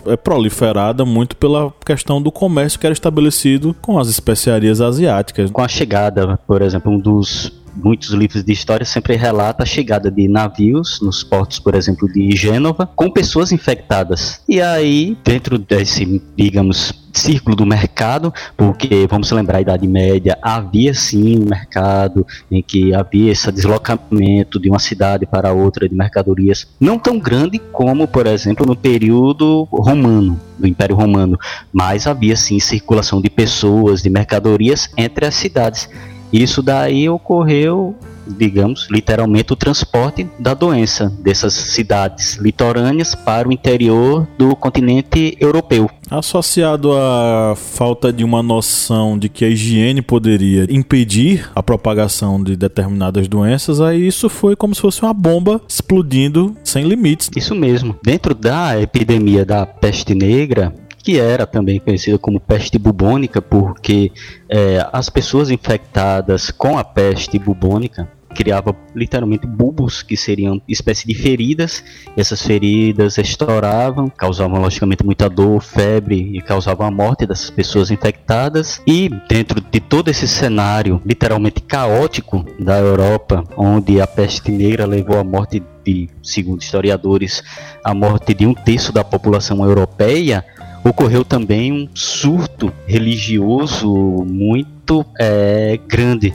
é 0.06 0.16
proliferada 0.16 1.04
muito 1.04 1.36
pela 1.36 1.72
questão 1.84 2.20
do 2.20 2.32
comércio 2.32 2.78
que 2.78 2.86
era 2.86 2.92
estabelecido 2.92 3.74
com 3.80 3.98
as 3.98 4.08
especiarias 4.08 4.80
asiáticas. 4.80 5.50
Com 5.50 5.62
a 5.62 5.68
chegada, 5.68 6.38
por 6.44 6.62
exemplo, 6.62 6.90
um 6.90 6.98
dos 6.98 7.52
muitos 7.82 8.10
livros 8.10 8.44
de 8.44 8.52
história 8.52 8.84
sempre 8.84 9.16
relata 9.16 9.62
a 9.62 9.66
chegada 9.66 10.10
de 10.10 10.28
navios 10.28 11.00
nos 11.00 11.22
portos, 11.22 11.58
por 11.58 11.74
exemplo, 11.74 12.10
de 12.12 12.34
Gênova, 12.36 12.86
com 12.86 13.10
pessoas 13.10 13.52
infectadas. 13.52 14.40
E 14.48 14.60
aí, 14.60 15.16
dentro 15.24 15.58
desse, 15.58 16.22
digamos, 16.36 16.92
círculo 17.12 17.56
do 17.56 17.66
mercado, 17.66 18.32
porque 18.56 19.06
vamos 19.08 19.30
lembrar 19.30 19.58
a 19.58 19.60
Idade 19.60 19.86
Média, 19.86 20.38
havia 20.42 20.94
sim 20.94 21.38
um 21.38 21.48
mercado 21.48 22.26
em 22.50 22.62
que 22.62 22.94
havia 22.94 23.32
esse 23.32 23.50
deslocamento 23.50 24.60
de 24.60 24.68
uma 24.68 24.78
cidade 24.78 25.26
para 25.26 25.52
outra 25.52 25.88
de 25.88 25.94
mercadorias, 25.94 26.66
não 26.80 26.98
tão 26.98 27.18
grande 27.18 27.58
como, 27.58 28.06
por 28.06 28.26
exemplo, 28.26 28.64
no 28.66 28.76
período 28.76 29.66
romano, 29.70 30.38
do 30.58 30.66
Império 30.66 30.96
Romano, 30.96 31.38
mas 31.72 32.06
havia 32.06 32.36
sim 32.36 32.58
circulação 32.58 33.20
de 33.20 33.30
pessoas, 33.30 34.02
de 34.02 34.10
mercadorias 34.10 34.90
entre 34.96 35.26
as 35.26 35.34
cidades. 35.34 35.88
Isso 36.32 36.62
daí 36.62 37.08
ocorreu, 37.08 37.94
digamos, 38.26 38.88
literalmente 38.90 39.52
o 39.52 39.56
transporte 39.56 40.28
da 40.38 40.52
doença 40.52 41.12
dessas 41.20 41.54
cidades 41.54 42.36
litorâneas 42.36 43.14
para 43.14 43.48
o 43.48 43.52
interior 43.52 44.26
do 44.36 44.54
continente 44.54 45.36
europeu. 45.40 45.88
Associado 46.10 46.92
à 46.92 47.54
falta 47.56 48.12
de 48.12 48.24
uma 48.24 48.42
noção 48.42 49.18
de 49.18 49.28
que 49.28 49.44
a 49.44 49.48
higiene 49.48 50.02
poderia 50.02 50.66
impedir 50.70 51.50
a 51.54 51.62
propagação 51.62 52.42
de 52.42 52.56
determinadas 52.56 53.28
doenças, 53.28 53.80
aí 53.80 54.06
isso 54.06 54.28
foi 54.28 54.56
como 54.56 54.74
se 54.74 54.80
fosse 54.80 55.02
uma 55.02 55.14
bomba 55.14 55.60
explodindo 55.68 56.54
sem 56.62 56.84
limites. 56.84 57.30
Isso 57.36 57.54
mesmo. 57.54 57.96
Dentro 58.02 58.34
da 58.34 58.80
epidemia 58.80 59.44
da 59.44 59.66
peste 59.66 60.14
negra, 60.14 60.74
que 60.98 61.18
era 61.18 61.46
também 61.46 61.78
conhecida 61.78 62.18
como 62.18 62.40
peste 62.40 62.78
bubônica, 62.78 63.40
porque 63.40 64.12
é, 64.48 64.86
as 64.92 65.08
pessoas 65.08 65.50
infectadas 65.50 66.50
com 66.50 66.78
a 66.78 66.84
peste 66.84 67.38
bubônica 67.38 68.08
criava 68.34 68.76
literalmente 68.94 69.46
bulbos 69.46 70.02
que 70.02 70.16
seriam 70.16 70.62
espécie 70.68 71.06
de 71.06 71.14
feridas. 71.14 71.82
Essas 72.16 72.40
feridas 72.40 73.18
estouravam, 73.18 74.08
causavam 74.08 74.60
logicamente 74.60 75.04
muita 75.04 75.28
dor, 75.28 75.60
febre 75.60 76.30
e 76.32 76.40
causavam 76.40 76.86
a 76.86 76.90
morte 76.90 77.26
dessas 77.26 77.50
pessoas 77.50 77.90
infectadas. 77.90 78.80
E 78.86 79.10
dentro 79.28 79.60
de 79.60 79.80
todo 79.80 80.08
esse 80.08 80.28
cenário 80.28 81.02
literalmente 81.04 81.60
caótico 81.60 82.46
da 82.60 82.78
Europa, 82.78 83.42
onde 83.56 84.00
a 84.00 84.06
peste 84.06 84.52
negra 84.52 84.86
levou 84.86 85.18
à 85.18 85.24
morte 85.24 85.60
de, 85.84 86.08
segundo 86.22 86.62
historiadores, 86.62 87.42
a 87.82 87.92
morte 87.92 88.34
de 88.34 88.46
um 88.46 88.54
terço 88.54 88.92
da 88.92 89.02
população 89.02 89.64
europeia, 89.64 90.44
ocorreu 90.88 91.24
também 91.24 91.72
um 91.72 91.88
surto 91.94 92.72
religioso 92.86 93.88
muito 94.26 95.04
é, 95.18 95.78
grande. 95.86 96.34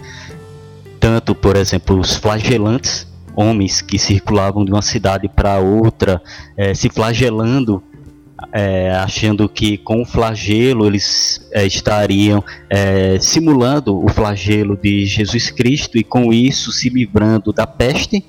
Tanto, 1.00 1.36
por 1.36 1.55
exemplo, 1.55 2.00
os 2.00 2.15
flagelantes, 2.15 3.07
homens 3.36 3.81
que 3.81 3.98
circulavam 3.98 4.63
de 4.63 4.72
uma 4.72 4.81
cidade 4.81 5.27
para 5.27 5.60
outra, 5.60 6.22
é, 6.55 6.74
se 6.74 6.89
flagelando, 6.89 7.83
é, 8.51 8.91
achando 8.91 9.48
que 9.48 9.77
com 9.77 10.01
o 10.01 10.05
flagelo 10.05 10.86
eles 10.86 11.48
é, 11.51 11.65
estariam 11.65 12.43
é, 12.69 13.17
simulando 13.19 14.03
o 14.03 14.10
flagelo 14.10 14.77
de 14.77 15.05
Jesus 15.05 15.50
Cristo 15.50 15.98
e 15.98 16.03
com 16.03 16.31
isso 16.33 16.72
se 16.72 16.89
livrando 16.89 17.51
da 17.53 17.65
peste 17.65 18.24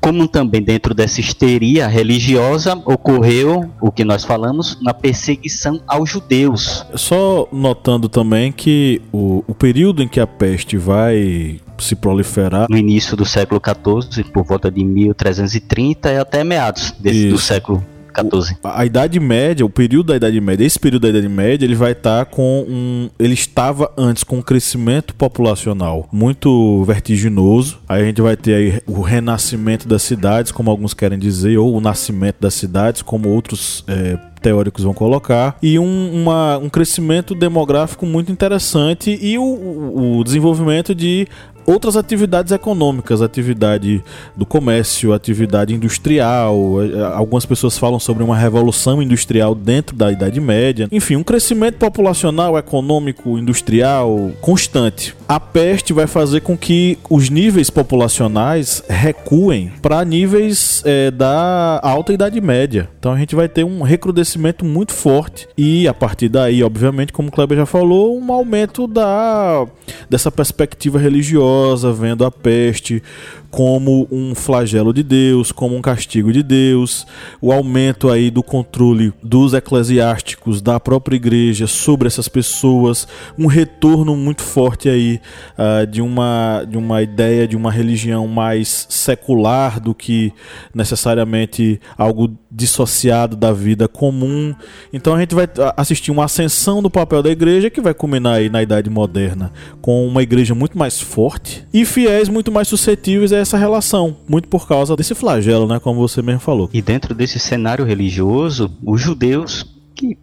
como 0.00 0.26
também 0.28 0.62
dentro 0.62 0.94
dessa 0.94 1.20
histeria 1.20 1.86
religiosa 1.86 2.80
ocorreu 2.84 3.70
o 3.80 3.90
que 3.90 4.04
nós 4.04 4.24
falamos 4.24 4.78
na 4.80 4.94
perseguição 4.94 5.80
aos 5.86 6.10
judeus. 6.10 6.84
Só 6.94 7.48
notando 7.52 8.08
também 8.08 8.52
que 8.52 9.02
o, 9.12 9.44
o 9.46 9.54
período 9.54 10.02
em 10.02 10.08
que 10.08 10.20
a 10.20 10.26
peste 10.26 10.76
vai 10.76 11.60
se 11.78 11.94
proliferar. 11.94 12.66
No 12.68 12.76
início 12.76 13.16
do 13.16 13.24
século 13.24 13.60
XIV, 13.60 14.24
por 14.24 14.44
volta 14.44 14.70
de 14.70 14.84
1330 14.84 16.12
e 16.12 16.18
até 16.18 16.42
meados 16.42 16.92
desse, 16.98 17.28
do 17.28 17.38
século 17.38 17.84
14. 18.22 18.56
A, 18.64 18.84
Idade 18.84 19.20
Média, 19.20 19.64
o 19.64 19.70
período 19.70 20.08
da 20.08 20.16
Idade 20.16 20.40
Média, 20.40 20.64
esse 20.64 20.78
período 20.78 21.02
da 21.02 21.08
Idade 21.10 21.28
Média, 21.28 21.64
ele 21.64 21.74
vai 21.74 21.92
estar 21.92 22.24
tá 22.24 22.30
com 22.30 22.64
um. 22.68 23.10
Ele 23.18 23.34
estava 23.34 23.92
antes 23.96 24.24
com 24.24 24.38
um 24.38 24.42
crescimento 24.42 25.14
populacional 25.14 26.08
muito 26.12 26.82
vertiginoso. 26.84 27.78
Aí 27.88 28.02
a 28.02 28.04
gente 28.04 28.20
vai 28.20 28.36
ter 28.36 28.54
aí 28.54 28.82
o 28.86 29.00
renascimento 29.00 29.86
das 29.86 30.02
cidades, 30.02 30.52
como 30.52 30.70
alguns 30.70 30.94
querem 30.94 31.18
dizer, 31.18 31.58
ou 31.58 31.76
o 31.76 31.80
nascimento 31.80 32.36
das 32.40 32.54
cidades, 32.54 33.02
como 33.02 33.28
outros 33.28 33.84
é, 33.86 34.18
teóricos 34.40 34.84
vão 34.84 34.94
colocar, 34.94 35.56
e 35.62 35.78
um, 35.78 36.22
uma, 36.22 36.58
um 36.58 36.68
crescimento 36.68 37.34
demográfico 37.34 38.06
muito 38.06 38.30
interessante 38.32 39.18
e 39.20 39.38
o, 39.38 40.18
o 40.18 40.24
desenvolvimento 40.24 40.94
de 40.94 41.26
outras 41.68 41.96
atividades 41.96 42.50
econômicas, 42.50 43.20
atividade 43.20 44.02
do 44.34 44.46
comércio, 44.46 45.12
atividade 45.12 45.74
industrial. 45.74 46.82
Eh, 46.82 46.98
algumas 47.14 47.44
pessoas 47.44 47.76
falam 47.76 48.00
sobre 48.00 48.22
uma 48.22 48.36
revolução 48.36 49.02
industrial 49.02 49.54
dentro 49.54 49.94
da 49.94 50.10
Idade 50.10 50.40
Média. 50.40 50.88
Enfim, 50.90 51.16
um 51.16 51.22
crescimento 51.22 51.76
populacional, 51.76 52.56
econômico, 52.56 53.36
industrial 53.38 54.32
constante. 54.40 55.14
A 55.28 55.38
peste 55.38 55.92
vai 55.92 56.06
fazer 56.06 56.40
com 56.40 56.56
que 56.56 56.96
os 57.10 57.28
níveis 57.28 57.68
populacionais 57.68 58.82
recuem 58.88 59.70
para 59.82 60.02
níveis 60.02 60.82
é, 60.86 61.10
da 61.10 61.78
alta 61.82 62.14
Idade 62.14 62.40
Média. 62.40 62.88
Então 62.98 63.12
a 63.12 63.18
gente 63.18 63.34
vai 63.34 63.46
ter 63.46 63.62
um 63.62 63.82
recrudescimento 63.82 64.64
muito 64.64 64.94
forte 64.94 65.46
e 65.54 65.86
a 65.86 65.92
partir 65.92 66.30
daí, 66.30 66.62
obviamente, 66.62 67.12
como 67.12 67.28
o 67.28 67.30
Kleber 67.30 67.58
já 67.58 67.66
falou, 67.66 68.18
um 68.18 68.32
aumento 68.32 68.86
da 68.86 69.66
dessa 70.08 70.32
perspectiva 70.32 70.98
religiosa 70.98 71.92
vendo 71.92 72.24
a 72.24 72.30
peste 72.30 73.02
como 73.50 74.06
um 74.10 74.34
flagelo 74.34 74.92
de 74.92 75.02
Deus, 75.02 75.52
como 75.52 75.76
um 75.76 75.80
castigo 75.80 76.32
de 76.32 76.42
Deus, 76.42 77.06
o 77.40 77.52
aumento 77.52 78.10
aí 78.10 78.30
do 78.30 78.42
controle 78.42 79.12
dos 79.22 79.54
eclesiásticos 79.54 80.60
da 80.60 80.78
própria 80.78 81.16
igreja 81.16 81.66
sobre 81.66 82.06
essas 82.06 82.28
pessoas, 82.28 83.08
um 83.38 83.46
retorno 83.46 84.14
muito 84.16 84.42
forte 84.42 84.88
aí 84.88 85.17
uh, 85.56 85.86
de 85.86 86.02
uma 86.02 86.64
de 86.68 86.76
uma 86.76 87.02
ideia 87.02 87.46
de 87.46 87.56
uma 87.56 87.70
religião 87.70 88.26
mais 88.26 88.86
secular 88.88 89.80
do 89.80 89.94
que 89.94 90.32
necessariamente 90.74 91.80
algo 91.96 92.36
dissociado 92.50 93.36
da 93.36 93.52
vida 93.52 93.86
comum. 93.86 94.54
Então 94.92 95.14
a 95.14 95.20
gente 95.20 95.34
vai 95.34 95.46
assistir 95.76 96.10
uma 96.10 96.24
ascensão 96.24 96.82
do 96.82 96.90
papel 96.90 97.22
da 97.22 97.30
igreja 97.30 97.70
que 97.70 97.80
vai 97.80 97.94
culminar 97.94 98.34
aí 98.34 98.48
na 98.48 98.62
idade 98.62 98.88
moderna 98.88 99.52
com 99.80 100.06
uma 100.06 100.22
igreja 100.22 100.54
muito 100.54 100.76
mais 100.76 101.00
forte 101.00 101.18
forte 101.18 101.66
e 101.72 101.84
fiéis 101.84 102.28
muito 102.28 102.50
mais 102.50 102.68
suscetíveis 102.68 103.32
a 103.32 103.38
essa 103.38 103.58
relação, 103.58 104.16
muito 104.28 104.48
por 104.48 104.66
causa 104.66 104.96
desse 104.96 105.14
flagelo, 105.14 105.66
né, 105.66 105.78
como 105.78 106.00
você 106.00 106.22
mesmo 106.22 106.40
falou. 106.40 106.70
E 106.72 106.80
dentro 106.80 107.14
desse 107.14 107.38
cenário 107.38 107.84
religioso, 107.84 108.70
os 108.84 109.00
judeus 109.00 109.66
que 109.94 110.16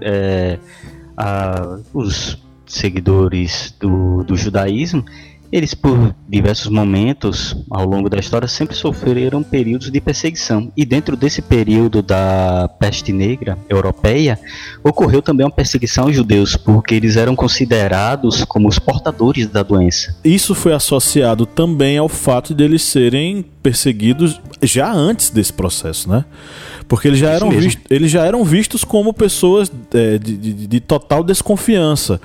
é, 0.00 0.58
a, 1.16 1.78
os 1.92 2.38
seguidores 2.72 3.74
do, 3.78 4.24
do 4.24 4.36
judaísmo 4.36 5.04
eles, 5.52 5.74
por 5.74 6.14
diversos 6.26 6.68
momentos 6.68 7.54
ao 7.70 7.84
longo 7.84 8.08
da 8.08 8.18
história, 8.18 8.48
sempre 8.48 8.74
sofreram 8.74 9.42
períodos 9.42 9.90
de 9.90 10.00
perseguição. 10.00 10.72
E 10.74 10.82
dentro 10.82 11.14
desse 11.14 11.42
período 11.42 12.00
da 12.00 12.70
peste 12.80 13.12
negra 13.12 13.58
europeia, 13.68 14.40
ocorreu 14.82 15.20
também 15.20 15.44
uma 15.44 15.52
perseguição 15.52 16.04
aos 16.04 16.16
judeus, 16.16 16.56
porque 16.56 16.94
eles 16.94 17.18
eram 17.18 17.36
considerados 17.36 18.46
como 18.46 18.66
os 18.66 18.78
portadores 18.78 19.46
da 19.46 19.62
doença. 19.62 20.16
Isso 20.24 20.54
foi 20.54 20.72
associado 20.72 21.44
também 21.44 21.98
ao 21.98 22.08
fato 22.08 22.54
de 22.54 22.64
eles 22.64 22.80
serem 22.80 23.44
perseguidos 23.62 24.40
já 24.62 24.90
antes 24.90 25.28
desse 25.28 25.52
processo, 25.52 26.08
né? 26.08 26.24
Porque 26.88 27.08
eles 27.08 27.20
já, 27.20 27.30
eram, 27.30 27.50
vistos, 27.50 27.84
eles 27.90 28.10
já 28.10 28.24
eram 28.24 28.42
vistos 28.42 28.84
como 28.84 29.12
pessoas 29.12 29.70
é, 29.92 30.18
de, 30.18 30.36
de, 30.36 30.66
de 30.66 30.80
total 30.80 31.22
desconfiança 31.22 32.20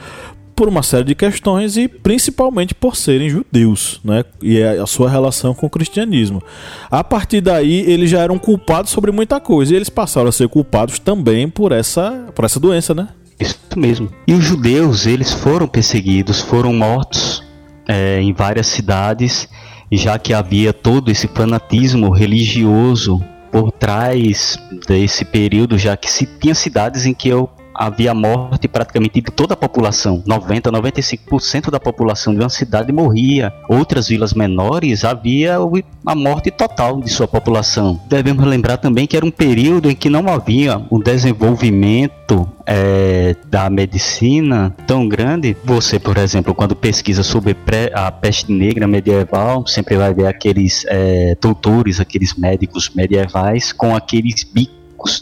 por 0.58 0.68
uma 0.68 0.82
série 0.82 1.04
de 1.04 1.14
questões 1.14 1.78
e 1.78 1.88
principalmente 1.88 2.74
por 2.74 2.96
serem 2.96 3.30
judeus, 3.30 4.02
né? 4.04 4.26
E 4.42 4.58
é 4.58 4.80
a 4.80 4.88
sua 4.88 5.08
relação 5.08 5.54
com 5.54 5.68
o 5.68 5.70
cristianismo. 5.70 6.42
A 6.90 7.04
partir 7.04 7.42
daí, 7.42 7.82
eles 7.82 8.10
já 8.10 8.22
eram 8.22 8.40
culpados 8.40 8.90
sobre 8.90 9.12
muita 9.12 9.40
coisa 9.40 9.72
e 9.72 9.76
eles 9.76 9.88
passaram 9.88 10.30
a 10.30 10.32
ser 10.32 10.50
culpados 10.50 10.98
também 10.98 11.48
por 11.48 11.72
essa, 11.72 12.26
por 12.34 12.44
essa 12.44 12.60
doença, 12.60 12.96
né? 12.96 13.10
Isso 13.40 13.60
mesmo. 13.76 14.10
E 14.28 14.34
os 14.34 14.44
judeus, 14.44 15.06
eles 15.06 15.32
foram 15.32 15.68
perseguidos, 15.68 16.42
foram 16.42 16.74
mortos 16.74 17.44
é, 17.88 18.20
em 18.20 18.34
várias 18.34 18.66
cidades, 18.66 19.48
já 19.92 20.18
que 20.18 20.34
havia 20.34 20.74
todo 20.74 21.12
esse 21.12 21.28
fanatismo 21.28 22.10
religioso 22.10 23.24
por 23.52 23.72
trás 23.72 24.58
desse 24.88 25.24
período, 25.24 25.78
já 25.78 25.96
que 25.96 26.12
se 26.12 26.26
tinha 26.26 26.56
cidades 26.56 27.06
em 27.06 27.14
que 27.14 27.30
havia 27.78 28.14
morte 28.14 28.68
praticamente 28.68 29.22
de 29.22 29.32
toda 29.32 29.54
a 29.54 29.58
população. 29.58 30.24
90, 30.26 30.72
95% 30.72 31.70
da 31.70 31.80
população 31.80 32.34
de 32.34 32.40
uma 32.40 32.50
cidade 32.50 32.92
morria. 32.92 33.54
Outras 33.70 34.08
vilas 34.08 34.34
menores 34.34 35.06
havia 35.06 35.58
a 36.06 36.16
morte 36.16 36.50
total 36.50 37.00
de 37.00 37.10
sua 37.10 37.28
população. 37.28 38.00
Devemos 38.08 38.46
lembrar 38.46 38.78
também 38.78 39.06
que 39.06 39.16
era 39.16 39.26
um 39.26 39.32
período 39.32 39.90
em 39.90 39.96
que 39.96 40.10
não 40.10 40.28
havia 40.28 40.82
um 40.92 41.00
desenvolvimento 41.00 42.50
é, 42.66 43.36
da 43.50 43.70
medicina 43.70 44.76
tão 44.86 45.08
grande. 45.08 45.56
Você, 45.64 45.98
por 46.00 46.18
exemplo, 46.18 46.54
quando 46.54 46.76
pesquisa 46.76 47.24
sobre 47.24 47.56
a 47.94 48.12
peste 48.12 48.52
negra 48.52 48.88
medieval, 48.88 49.66
sempre 49.66 49.96
vai 49.96 50.14
ver 50.14 50.28
aqueles 50.28 50.86
é, 50.88 51.36
doutores, 51.40 52.00
aqueles 52.00 52.34
médicos 52.34 52.92
medievais 52.94 53.72
com 53.72 53.96
aqueles 53.96 54.44
bicos, 54.44 54.77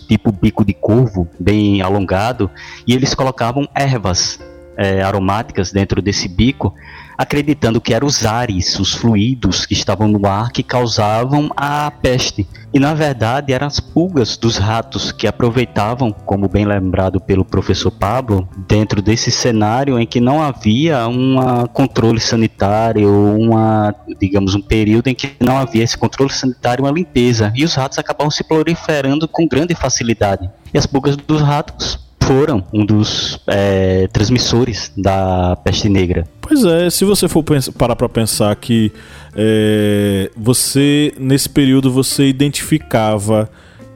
tipo 0.08 0.32
bico 0.32 0.64
de 0.64 0.74
corvo, 0.74 1.28
bem 1.40 1.82
alongado, 1.82 2.50
e 2.88 2.94
eles 2.94 3.14
colocavam 3.14 3.68
ervas 3.74 4.40
é, 4.78 5.02
aromáticas 5.02 5.72
dentro 5.72 6.02
desse 6.02 6.28
bico 6.28 6.74
acreditando 7.18 7.82
que 7.82 7.94
eram 7.94 8.08
os 8.08 8.26
ares, 8.26 8.80
os 8.80 8.94
fluidos 8.94 9.66
que 9.66 9.74
estavam 9.74 10.08
no 10.08 10.26
ar 10.26 10.52
que 10.52 10.64
causavam 10.64 11.50
a 11.56 11.90
peste. 11.92 12.48
E 12.74 12.80
na 12.80 12.94
verdade 12.94 13.54
eram 13.54 13.68
as 13.68 13.80
pulgas 13.80 14.36
dos 14.36 14.58
ratos 14.58 15.12
que 15.12 15.28
aproveitavam, 15.28 16.12
como 16.12 16.50
bem 16.50 16.66
lembrado 16.66 17.22
pelo 17.22 17.46
professor 17.46 17.90
Pablo, 17.90 18.50
dentro 18.68 19.02
desse 19.02 19.32
cenário 19.32 19.98
em 19.98 20.06
que 20.06 20.20
não 20.20 20.42
havia 20.42 21.08
um 21.08 21.38
controle 21.72 22.20
sanitário, 22.20 23.10
uma, 23.10 23.96
digamos, 24.20 24.56
um 24.56 24.62
período 24.62 25.08
em 25.08 25.16
que 25.16 25.32
não 25.40 25.58
havia 25.58 25.84
esse 25.84 25.98
controle 25.98 26.34
sanitário, 26.34 26.84
uma 26.84 26.92
limpeza, 26.92 27.54
e 27.56 27.64
os 27.64 27.74
ratos 27.76 27.98
acabavam 27.98 28.30
se 28.30 28.44
proliferando 28.44 29.28
com 29.28 29.48
grande 29.48 29.74
facilidade. 29.74 30.50
E 30.74 30.78
as 30.78 30.86
pulgas 30.86 31.16
dos 31.16 31.42
ratos 31.42 32.05
foram 32.26 32.64
um 32.74 32.86
dos 32.86 33.40
é, 33.48 34.08
transmissores 34.08 34.92
da 34.98 35.56
peste 35.64 35.88
negra. 35.88 36.28
Pois 36.42 36.66
é, 36.66 36.90
se 36.90 37.06
você 37.06 37.28
for 37.28 37.44
parar 37.78 37.96
para 37.96 38.10
pensar 38.10 38.56
que 38.56 38.92
é, 39.36 40.32
você, 40.36 41.14
nesse 41.20 41.48
período, 41.48 41.92
você 41.92 42.28
identificava 42.28 43.50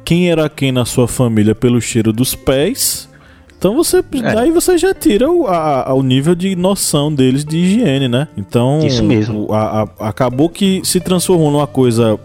quem 0.06 0.30
era 0.30 0.48
quem 0.48 0.72
na 0.72 0.86
sua 0.86 1.08
família 1.08 1.56
pelo 1.56 1.82
cheiro 1.82 2.14
dos 2.14 2.36
pés. 2.36 3.10
Então 3.58 3.76
você, 3.76 3.98
é. 3.98 4.34
daí 4.34 4.52
você 4.52 4.78
já 4.78 4.94
tira 4.94 5.30
o, 5.30 5.48
a, 5.48 5.90
a, 5.90 5.94
o 5.94 6.02
nível 6.02 6.34
de 6.34 6.56
noção 6.56 7.14
deles 7.14 7.44
de 7.44 7.58
higiene, 7.58 8.08
né? 8.08 8.28
Então, 8.38 8.80
isso 8.86 9.04
mesmo. 9.04 9.52
A, 9.52 9.82
a, 9.82 10.10
acabou 10.10 10.50
que 10.50 10.82
se 10.84 11.00
transformou 11.00 11.52
numa 11.52 11.68
coisa 11.68 12.18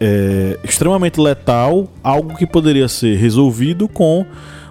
é, 0.00 0.58
extremamente 0.64 1.20
letal, 1.20 1.88
algo 2.02 2.36
que 2.36 2.46
poderia 2.46 2.88
ser 2.88 3.16
resolvido 3.16 3.88
com 3.88 4.24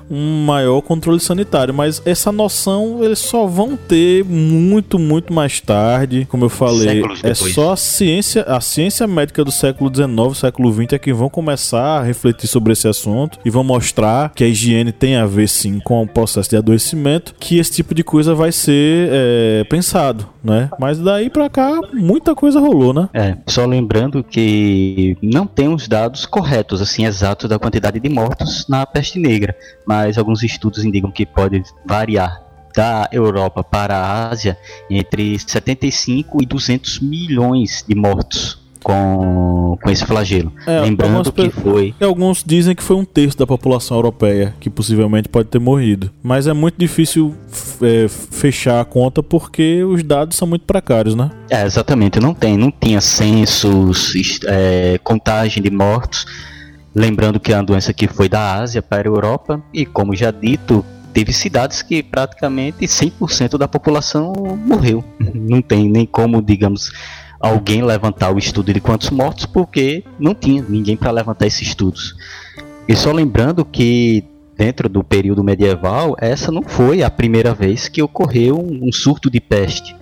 um 0.10 0.46
maior 0.46 0.82
controle 0.82 1.20
sanitário, 1.20 1.74
mas 1.74 2.02
essa 2.06 2.32
noção 2.32 3.04
eles 3.04 3.20
só 3.20 3.46
vão 3.46 3.76
ter 3.76 4.24
muito, 4.24 4.98
muito 4.98 5.34
mais 5.34 5.60
tarde. 5.60 6.28
Como 6.30 6.46
eu 6.46 6.50
falei, 6.50 7.04
é 7.24 7.34
só 7.34 7.74
a 7.74 7.78
ciência, 7.78 8.44
a 8.44 8.62
ciência 8.62 9.08
médica 9.08 9.44
do 9.44 9.52
século 9.52 9.92
XIX, 9.94 10.38
século 10.38 10.72
XX 10.72 10.94
é 10.94 11.00
que 11.00 11.14
vão 11.14 11.30
começar 11.30 12.00
a 12.00 12.04
refletir 12.04 12.48
sobre 12.48 12.74
esse 12.74 12.88
assunto 12.88 13.40
e 13.44 13.50
vão 13.50 13.64
mostrar 13.64 14.32
que 14.34 14.44
a 14.44 14.48
higiene 14.48 14.92
tem 14.92 15.16
a 15.16 15.26
ver 15.26 15.48
sim 15.48 15.80
com 15.80 16.02
o 16.02 16.08
processo 16.08 16.50
de 16.50 16.58
adoecimento, 16.58 17.36
que 17.40 17.60
esse 17.60 17.72
tipo 17.72 17.94
de 17.94 18.04
coisa 18.04 18.34
vai 18.34 18.52
ser 18.52 19.10
é, 19.12 19.64
pensado, 19.66 20.28
né? 20.44 20.70
Mas 20.80 21.00
daí 21.00 21.30
para 21.30 21.50
cá 21.50 21.80
muita 21.94 22.34
coisa 22.34 22.60
rolou, 22.60 22.94
né? 22.94 23.10
É, 23.14 23.38
só 23.48 23.66
lembrando 23.66 24.24
que 24.24 25.18
não 25.22 25.46
tem 25.46 25.68
os 25.68 25.88
dados 25.88 26.26
corretos, 26.26 26.82
assim, 26.82 27.06
exatos 27.06 27.50
da 27.50 27.60
quantidade 27.60 28.00
de 28.00 28.10
mortos 28.10 28.66
na 28.68 28.86
peste 28.86 29.20
negra, 29.20 29.56
mas 29.86 29.97
mas 29.98 30.18
alguns 30.18 30.44
estudos 30.44 30.86
indicam 30.86 31.10
que 31.10 31.26
pode 31.26 31.64
variar 31.84 32.44
da 32.76 33.10
Europa 33.12 33.64
para 33.64 33.98
a 33.98 34.30
Ásia 34.30 34.56
entre 34.90 35.40
75 35.40 36.44
e 36.44 36.46
200 36.46 37.00
milhões 37.00 37.84
de 37.88 37.96
mortos 37.96 38.60
com, 38.84 39.76
com 39.82 39.90
esse 39.90 40.06
flagelo. 40.06 40.54
É, 40.68 40.82
Lembrando 40.82 41.34
que 41.34 41.50
foi. 41.50 41.96
Alguns 42.00 42.44
dizem 42.46 42.76
que 42.76 42.84
foi 42.84 42.96
um 42.96 43.04
terço 43.04 43.36
da 43.36 43.48
população 43.48 43.98
europeia 43.98 44.54
que 44.60 44.70
possivelmente 44.70 45.28
pode 45.28 45.50
ter 45.50 45.60
morrido. 45.60 46.12
Mas 46.22 46.46
é 46.46 46.54
muito 46.54 46.76
difícil 46.78 47.34
é, 47.82 48.08
fechar 48.08 48.80
a 48.80 48.86
conta 48.86 49.24
porque 49.24 49.84
os 49.84 50.04
dados 50.04 50.38
são 50.38 50.48
muito 50.48 50.66
precários, 50.66 51.16
né? 51.16 51.32
É, 51.50 51.66
exatamente. 51.66 52.20
Não 52.20 52.36
tem, 52.36 52.56
não 52.56 52.70
tinha 52.70 53.02
censos, 53.02 54.14
é, 54.46 55.00
contagem 55.04 55.64
de 55.64 55.72
mortos. 55.72 56.28
Lembrando 56.98 57.40
que 57.40 57.54
a 57.54 57.62
doença 57.62 57.92
aqui 57.92 58.08
foi 58.08 58.28
da 58.28 58.56
Ásia 58.56 58.82
para 58.82 59.08
a 59.08 59.12
Europa 59.12 59.62
e, 59.72 59.86
como 59.86 60.16
já 60.16 60.32
dito, 60.32 60.84
teve 61.14 61.32
cidades 61.32 61.84
que 61.84 62.02
praticamente 62.02 62.88
100% 62.88 63.56
da 63.56 63.68
população 63.68 64.34
morreu. 64.66 65.04
Não 65.32 65.62
tem 65.62 65.88
nem 65.88 66.08
como, 66.08 66.42
digamos, 66.42 66.92
alguém 67.40 67.84
levantar 67.84 68.34
o 68.34 68.40
estudo 68.40 68.74
de 68.74 68.82
quantos 68.82 69.12
mortos, 69.12 69.46
porque 69.46 70.04
não 70.20 70.34
tinha 70.34 70.66
ninguém 70.68 70.98
para 70.98 71.12
levantar 71.12 71.46
esses 71.46 71.68
estudos. 71.68 72.16
E 72.88 72.96
só 72.96 73.12
lembrando 73.12 73.64
que 73.64 74.24
dentro 74.58 74.90
do 74.90 75.04
período 75.04 75.44
medieval, 75.44 76.16
essa 76.20 76.52
não 76.52 76.64
foi 76.64 77.04
a 77.04 77.12
primeira 77.12 77.54
vez 77.54 77.88
que 77.88 78.02
ocorreu 78.02 78.58
um 78.60 78.92
surto 78.92 79.30
de 79.30 79.40
peste. 79.40 79.96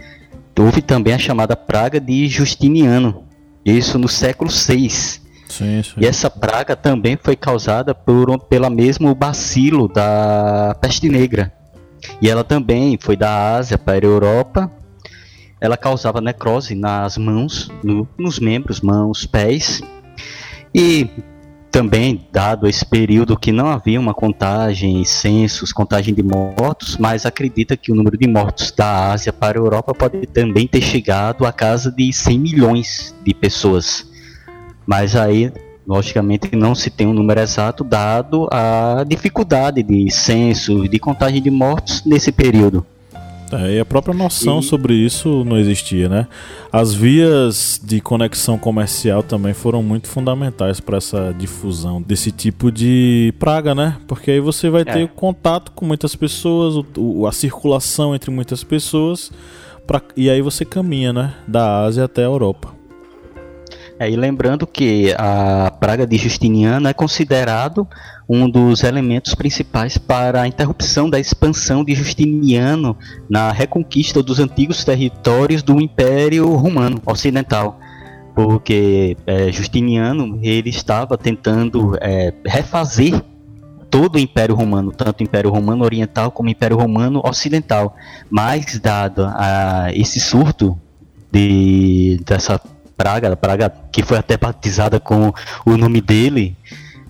Houve 0.58 0.82
também 0.82 1.14
a 1.14 1.20
chamada 1.20 1.58
praga 1.58 2.00
de 2.00 2.26
Justiniano, 2.30 3.26
isso 3.66 4.00
no 4.00 4.08
século 4.08 4.50
VI. 4.50 5.25
Sim, 5.58 5.82
sim. 5.82 5.94
E 5.98 6.06
essa 6.06 6.30
praga 6.30 6.76
também 6.76 7.18
foi 7.22 7.36
causada 7.36 7.96
por, 7.96 8.38
pela 8.40 8.70
mesmo 8.70 9.16
bacilo 9.16 9.88
da 9.88 10.76
peste 10.82 11.08
negra. 11.08 11.54
E 12.22 12.30
ela 12.30 12.44
também 12.44 12.98
foi 13.02 13.16
da 13.16 13.56
Ásia 13.56 13.78
para 13.78 14.06
a 14.06 14.10
Europa. 14.10 14.70
Ela 15.62 15.78
causava 15.78 16.20
necrose 16.20 16.76
nas 16.76 17.18
mãos, 17.18 17.72
no, 17.82 18.08
nos 18.18 18.38
membros, 18.38 18.82
mãos, 18.82 19.26
pés. 19.26 19.82
E 20.74 21.10
também, 21.72 22.28
dado 22.34 22.68
esse 22.68 22.86
período 22.86 23.38
que 23.38 23.52
não 23.52 23.68
havia 23.68 24.00
uma 24.00 24.14
contagem, 24.14 25.06
censos, 25.06 25.72
contagem 25.72 26.14
de 26.14 26.22
mortos, 26.22 26.98
mas 26.98 27.26
acredita 27.26 27.78
que 27.78 27.94
o 27.94 27.96
número 27.96 28.18
de 28.18 28.28
mortos 28.28 28.72
da 28.72 29.12
Ásia 29.12 29.32
para 29.32 29.58
a 29.58 29.62
Europa 29.62 29.94
pode 29.94 30.28
também 30.28 30.68
ter 30.68 30.82
chegado 30.82 31.46
a 31.46 31.54
casa 31.54 31.92
de 31.92 32.12
100 32.12 32.40
milhões 32.40 33.16
de 33.24 33.34
pessoas. 33.34 34.06
Mas 34.86 35.16
aí, 35.16 35.52
logicamente, 35.88 36.56
não 36.56 36.76
se 36.76 36.90
tem 36.90 37.08
um 37.08 37.14
número 37.14 37.40
exato 37.40 37.84
dado 37.84 38.48
a 38.52 39.04
dificuldade 39.08 39.84
de 39.84 40.10
censo, 40.12 40.88
de 40.88 41.00
contagem 41.00 41.42
de 41.42 41.50
mortos 41.50 42.04
nesse 42.06 42.32
período. 42.32 42.86
É, 43.52 43.76
e 43.76 43.80
a 43.80 43.86
própria 43.86 44.14
noção 44.14 44.60
e... 44.60 44.64
sobre 44.64 44.94
isso 44.96 45.44
não 45.46 45.58
existia, 45.58 46.10
né? 46.10 46.28
As 46.72 46.94
vias 46.94 47.80
de 47.82 48.02
conexão 48.02 48.58
comercial 48.58 49.22
também 49.22 49.54
foram 49.54 49.84
muito 49.84 50.08
fundamentais 50.08 50.80
para 50.80 50.98
essa 50.98 51.34
difusão 51.38 52.02
desse 52.02 52.32
tipo 52.32 52.72
de 52.72 53.34
praga, 53.40 53.76
né? 53.76 53.98
Porque 54.08 54.32
aí 54.32 54.40
você 54.40 54.70
vai 54.70 54.82
é. 54.82 54.86
ter 54.86 55.08
contato 55.10 55.72
com 55.72 55.86
muitas 55.86 56.16
pessoas, 56.16 56.84
o, 56.98 57.28
a 57.28 57.32
circulação 57.32 58.16
entre 58.16 58.32
muitas 58.32 58.64
pessoas, 58.64 59.32
pra, 59.86 60.02
e 60.18 60.30
aí 60.30 60.42
você 60.42 60.66
caminha, 60.66 61.14
né? 61.14 61.34
Da 61.48 61.84
Ásia 61.84 62.06
até 62.06 62.24
a 62.24 62.26
Europa. 62.26 62.75
É, 63.98 64.10
e 64.10 64.16
lembrando 64.16 64.68
que 64.68 65.14
a 65.18 65.72
praga 65.80 66.06
de 66.06 66.18
Justiniano 66.18 66.88
é 66.88 66.94
considerado 66.94 67.88
um 68.28 68.50
dos 68.50 68.84
elementos 68.84 69.34
principais 69.34 69.98
para 69.98 70.42
a 70.42 70.48
interrupção 70.48 71.10
da 71.10 71.18
expansão 71.18 71.84
de 71.84 71.96
Justiniano 71.96 72.98
na 73.30 73.52
reconquista 73.52 74.22
dos 74.22 74.40
antigos 74.40 74.84
territórios 74.84 75.64
do 75.64 75.80
Império 75.80 76.54
Romano 76.56 77.02
Ocidental, 77.06 77.80
porque 78.34 79.16
é, 79.26 79.50
Justiniano 79.50 80.40
ele 80.44 80.70
estava 80.70 81.18
tentando 81.18 81.98
é, 82.02 82.34
refazer 82.46 83.24
todo 83.90 84.18
o 84.18 84.20
Império 84.20 84.56
Romano, 84.56 84.92
tanto 84.92 85.22
o 85.22 85.24
Império 85.24 85.50
Romano 85.50 85.86
Oriental 85.86 86.32
como 86.32 86.50
o 86.50 86.52
Império 86.52 86.76
Romano 86.76 87.22
Ocidental, 87.24 87.96
mas 88.30 88.78
dado 88.78 89.24
a 89.26 89.88
esse 89.94 90.20
surto 90.20 90.78
de, 91.32 92.20
dessa 92.26 92.60
praga, 92.98 93.36
praga 93.36 93.72
que 93.92 94.04
foi 94.04 94.18
até 94.18 94.38
batizada 94.38 95.00
com 95.00 95.34
o 95.66 95.78
nome 95.78 96.02
dele, 96.02 96.56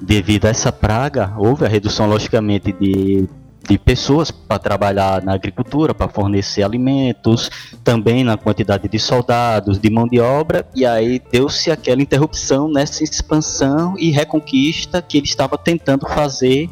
devido 0.02 0.46
a 0.46 0.50
essa 0.50 0.72
praga, 0.72 1.34
houve 1.38 1.66
a 1.66 1.68
redução, 1.68 2.08
logicamente, 2.08 2.72
de, 2.72 3.28
de 3.68 3.78
pessoas 3.78 4.30
para 4.32 4.60
trabalhar 4.60 5.24
na 5.24 5.34
agricultura, 5.34 5.94
para 5.94 6.08
fornecer 6.08 6.64
alimentos, 6.64 7.50
também 7.84 8.24
na 8.24 8.38
quantidade 8.38 8.88
de 8.88 9.00
soldados, 9.00 9.80
de 9.80 9.90
mão 9.90 10.08
de 10.08 10.20
obra, 10.20 10.68
e 10.76 10.86
aí 10.86 11.22
deu-se 11.32 11.72
aquela 11.72 12.02
interrupção 12.02 12.70
nessa 12.70 13.04
expansão 13.04 13.96
e 13.98 14.12
reconquista 14.12 15.02
que 15.02 15.18
ele 15.18 15.28
estava 15.28 15.58
tentando 15.58 16.08
fazer 16.08 16.70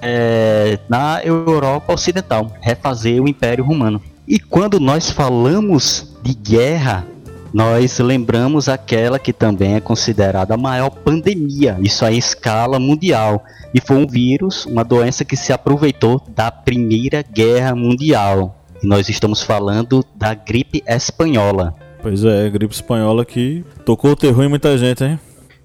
é, 0.00 0.78
na 0.88 1.20
Europa 1.22 1.92
Ocidental, 1.92 2.50
refazer 2.60 3.22
o 3.22 3.28
Império 3.28 3.64
Romano. 3.64 4.02
E 4.26 4.38
quando 4.38 4.80
nós 4.80 5.10
falamos 5.10 6.16
de 6.22 6.34
guerra 6.34 7.06
nós 7.52 7.98
lembramos 7.98 8.68
aquela 8.68 9.18
que 9.18 9.32
também 9.32 9.74
é 9.74 9.80
considerada 9.80 10.54
a 10.54 10.56
maior 10.56 10.90
pandemia, 10.90 11.76
isso 11.80 12.04
a 12.04 12.10
escala 12.10 12.78
mundial. 12.78 13.44
E 13.74 13.80
foi 13.80 13.96
um 13.96 14.06
vírus, 14.06 14.66
uma 14.66 14.84
doença 14.84 15.24
que 15.24 15.36
se 15.36 15.52
aproveitou 15.52 16.22
da 16.34 16.50
Primeira 16.50 17.22
Guerra 17.22 17.74
Mundial. 17.74 18.56
E 18.82 18.86
nós 18.86 19.08
estamos 19.08 19.42
falando 19.42 20.04
da 20.14 20.34
gripe 20.34 20.82
espanhola. 20.86 21.74
Pois 22.02 22.24
é, 22.24 22.50
gripe 22.50 22.74
espanhola 22.74 23.24
que 23.24 23.64
tocou 23.84 24.12
o 24.12 24.16
terror 24.16 24.44
em 24.44 24.48
muita 24.48 24.76
gente, 24.76 25.04
hein? 25.04 25.18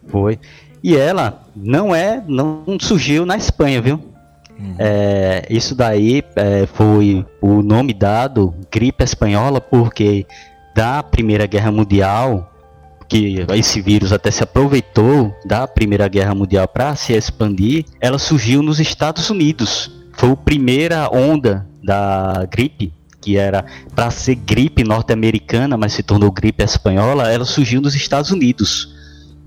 Foi. 0.07 0.39
E 0.83 0.95
ela 0.95 1.41
não 1.55 1.93
é, 1.93 2.23
não 2.27 2.63
surgiu 2.79 3.25
na 3.25 3.35
Espanha, 3.35 3.81
viu? 3.81 3.99
Uhum. 4.59 4.75
É, 4.79 5.45
isso 5.49 5.75
daí 5.75 6.23
é, 6.35 6.65
foi 6.65 7.25
o 7.41 7.61
nome 7.61 7.93
dado 7.93 8.53
gripe 8.71 9.03
espanhola 9.03 9.61
porque 9.61 10.25
da 10.77 11.01
Primeira 11.01 11.47
Guerra 11.47 11.71
Mundial 11.71 12.53
que 13.09 13.43
esse 13.55 13.81
vírus 13.81 14.13
até 14.13 14.29
se 14.29 14.43
aproveitou 14.43 15.35
da 15.43 15.65
Primeira 15.65 16.07
Guerra 16.07 16.35
Mundial 16.35 16.67
para 16.67 16.95
se 16.95 17.13
expandir, 17.13 17.83
ela 17.99 18.19
surgiu 18.19 18.61
nos 18.61 18.79
Estados 18.79 19.27
Unidos. 19.31 19.89
Foi 20.13 20.29
a 20.29 20.35
primeira 20.35 21.09
onda 21.09 21.65
da 21.83 22.45
gripe 22.51 22.93
que 23.19 23.37
era 23.37 23.65
para 23.95 24.11
ser 24.11 24.35
gripe 24.35 24.83
norte-americana, 24.83 25.75
mas 25.77 25.93
se 25.93 26.03
tornou 26.03 26.31
gripe 26.31 26.63
espanhola, 26.63 27.31
ela 27.31 27.45
surgiu 27.45 27.81
nos 27.81 27.95
Estados 27.95 28.29
Unidos. 28.29 28.93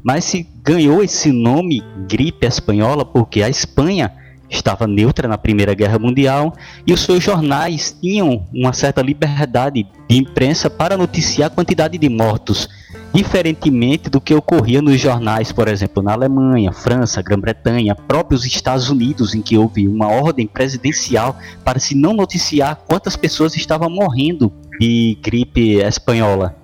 Mas 0.03 0.25
se 0.25 0.49
ganhou 0.65 1.01
esse 1.01 1.31
nome 1.31 1.85
gripe 2.09 2.45
espanhola 2.45 3.05
porque 3.05 3.41
a 3.43 3.49
Espanha 3.49 4.11
estava 4.51 4.87
neutra 4.87 5.29
na 5.29 5.39
Primeira 5.39 5.75
Guerra 5.75 5.99
Mundial 5.99 6.53
e 6.87 6.93
os 6.93 7.01
seus 7.01 7.23
jornais 7.23 7.97
tinham 8.01 8.47
uma 8.53 8.73
certa 8.73 9.01
liberdade 9.01 9.87
de 10.09 10.17
imprensa 10.17 10.69
para 10.69 10.97
noticiar 10.97 11.51
a 11.51 11.55
quantidade 11.55 11.97
de 11.97 12.09
mortos, 12.09 12.69
diferentemente 13.15 14.11
do 14.11 14.21
que 14.21 14.35
ocorria 14.35 14.83
nos 14.83 15.01
jornais, 15.01 15.53
por 15.53 15.69
exemplo, 15.69 16.03
na 16.03 16.13
Alemanha, 16.13 16.73
França, 16.73 17.23
Grã-Bretanha, 17.23 17.95
próprios 17.95 18.45
Estados 18.45 18.91
Unidos, 18.91 19.35
em 19.35 19.41
que 19.41 19.57
houve 19.57 19.87
uma 19.87 20.09
ordem 20.09 20.47
presidencial 20.47 21.39
para 21.65 21.79
se 21.79 21.95
não 21.95 22.13
noticiar 22.13 22.81
quantas 22.89 23.17
pessoas 23.17 23.55
estavam 23.55 23.89
morrendo 23.89 24.53
de 24.81 25.17
gripe 25.23 25.77
espanhola, 25.77 26.57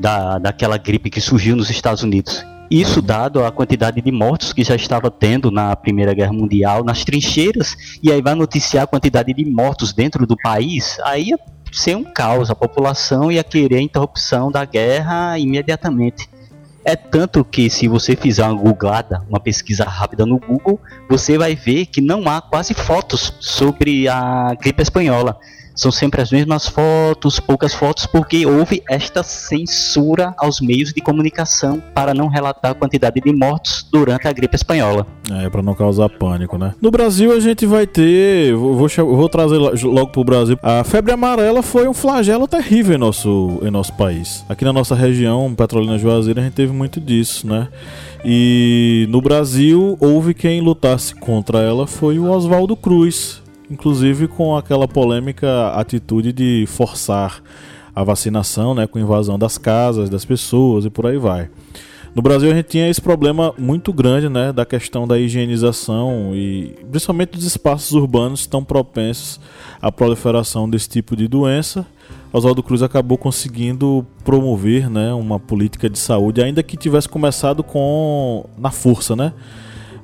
da, 0.00 0.38
daquela 0.38 0.78
gripe 0.78 1.10
que 1.10 1.20
surgiu 1.20 1.54
nos 1.54 1.68
Estados 1.68 2.02
Unidos. 2.02 2.51
Isso 2.72 3.02
dado 3.02 3.44
a 3.44 3.52
quantidade 3.52 4.00
de 4.00 4.10
mortos 4.10 4.50
que 4.50 4.64
já 4.64 4.74
estava 4.74 5.10
tendo 5.10 5.50
na 5.50 5.76
Primeira 5.76 6.14
Guerra 6.14 6.32
Mundial, 6.32 6.82
nas 6.82 7.04
trincheiras, 7.04 7.76
e 8.02 8.10
aí 8.10 8.22
vai 8.22 8.34
noticiar 8.34 8.84
a 8.84 8.86
quantidade 8.86 9.34
de 9.34 9.44
mortos 9.44 9.92
dentro 9.92 10.26
do 10.26 10.34
país, 10.38 10.96
aí 11.04 11.28
ia 11.28 11.38
ser 11.70 11.98
um 11.98 12.02
caos, 12.02 12.50
a 12.50 12.54
população 12.54 13.30
ia 13.30 13.44
querer 13.44 13.76
a 13.76 13.82
interrupção 13.82 14.50
da 14.50 14.64
guerra 14.64 15.38
imediatamente. 15.38 16.30
É 16.82 16.96
tanto 16.96 17.44
que 17.44 17.68
se 17.68 17.86
você 17.88 18.16
fizer 18.16 18.42
uma 18.42 18.54
googlada, 18.54 19.22
uma 19.28 19.38
pesquisa 19.38 19.84
rápida 19.84 20.24
no 20.24 20.38
Google, 20.38 20.80
você 21.10 21.36
vai 21.36 21.54
ver 21.54 21.84
que 21.84 22.00
não 22.00 22.26
há 22.26 22.40
quase 22.40 22.72
fotos 22.72 23.34
sobre 23.38 24.08
a 24.08 24.54
gripe 24.58 24.80
espanhola 24.80 25.38
são 25.74 25.90
sempre 25.90 26.20
as 26.20 26.30
mesmas 26.30 26.66
fotos, 26.68 27.40
poucas 27.40 27.74
fotos, 27.74 28.06
porque 28.06 28.46
houve 28.46 28.82
esta 28.88 29.22
censura 29.22 30.34
aos 30.38 30.60
meios 30.60 30.92
de 30.92 31.00
comunicação 31.00 31.82
para 31.94 32.14
não 32.14 32.28
relatar 32.28 32.72
a 32.72 32.74
quantidade 32.74 33.20
de 33.20 33.32
mortos 33.32 33.86
durante 33.90 34.28
a 34.28 34.32
gripe 34.32 34.54
espanhola. 34.54 35.06
É, 35.30 35.48
para 35.48 35.62
não 35.62 35.74
causar 35.74 36.08
pânico, 36.08 36.58
né? 36.58 36.74
No 36.80 36.90
Brasil 36.90 37.32
a 37.32 37.40
gente 37.40 37.66
vai 37.66 37.86
ter, 37.86 38.54
vou, 38.54 38.74
vou 38.76 39.28
trazer 39.28 39.58
logo 39.58 40.08
pro 40.08 40.24
Brasil, 40.24 40.58
a 40.62 40.84
febre 40.84 41.12
amarela 41.12 41.62
foi 41.62 41.88
um 41.88 41.94
flagelo 41.94 42.46
terrível 42.46 42.94
em 42.94 42.98
nosso, 42.98 43.58
em 43.62 43.70
nosso 43.70 43.92
país. 43.94 44.44
Aqui 44.48 44.64
na 44.64 44.72
nossa 44.72 44.94
região, 44.94 45.54
Petrolina 45.54 45.98
Juazeira, 45.98 46.40
a 46.40 46.44
gente 46.44 46.54
teve 46.54 46.72
muito 46.72 47.00
disso, 47.00 47.46
né? 47.46 47.68
E 48.24 49.06
no 49.10 49.20
Brasil, 49.20 49.96
houve 50.00 50.32
quem 50.32 50.60
lutasse 50.60 51.14
contra 51.14 51.58
ela 51.58 51.86
foi 51.86 52.18
o 52.18 52.30
Oswaldo 52.30 52.76
Cruz, 52.76 53.41
inclusive 53.72 54.28
com 54.28 54.56
aquela 54.56 54.86
polêmica 54.86 55.68
atitude 55.68 56.32
de 56.32 56.64
forçar 56.66 57.42
a 57.94 58.04
vacinação, 58.04 58.74
né, 58.74 58.86
com 58.86 58.98
invasão 58.98 59.38
das 59.38 59.58
casas, 59.58 60.08
das 60.08 60.24
pessoas 60.24 60.84
e 60.84 60.90
por 60.90 61.06
aí 61.06 61.18
vai. 61.18 61.48
No 62.14 62.20
Brasil 62.20 62.50
a 62.50 62.54
gente 62.54 62.66
tinha 62.66 62.90
esse 62.90 63.00
problema 63.00 63.54
muito 63.56 63.90
grande, 63.90 64.28
né, 64.28 64.52
da 64.52 64.66
questão 64.66 65.08
da 65.08 65.18
higienização 65.18 66.32
e 66.34 66.74
principalmente 66.90 67.30
dos 67.30 67.44
espaços 67.44 67.92
urbanos 67.92 68.46
tão 68.46 68.62
propensos 68.62 69.40
à 69.80 69.90
proliferação 69.90 70.68
desse 70.68 70.88
tipo 70.88 71.16
de 71.16 71.26
doença. 71.26 71.86
Oswaldo 72.30 72.62
Cruz 72.62 72.82
acabou 72.82 73.16
conseguindo 73.16 74.06
promover, 74.24 74.90
né, 74.90 75.12
uma 75.14 75.38
política 75.38 75.88
de 75.88 75.98
saúde, 75.98 76.42
ainda 76.42 76.62
que 76.62 76.76
tivesse 76.76 77.08
começado 77.08 77.62
com 77.62 78.44
na 78.58 78.70
força, 78.70 79.16
né? 79.16 79.32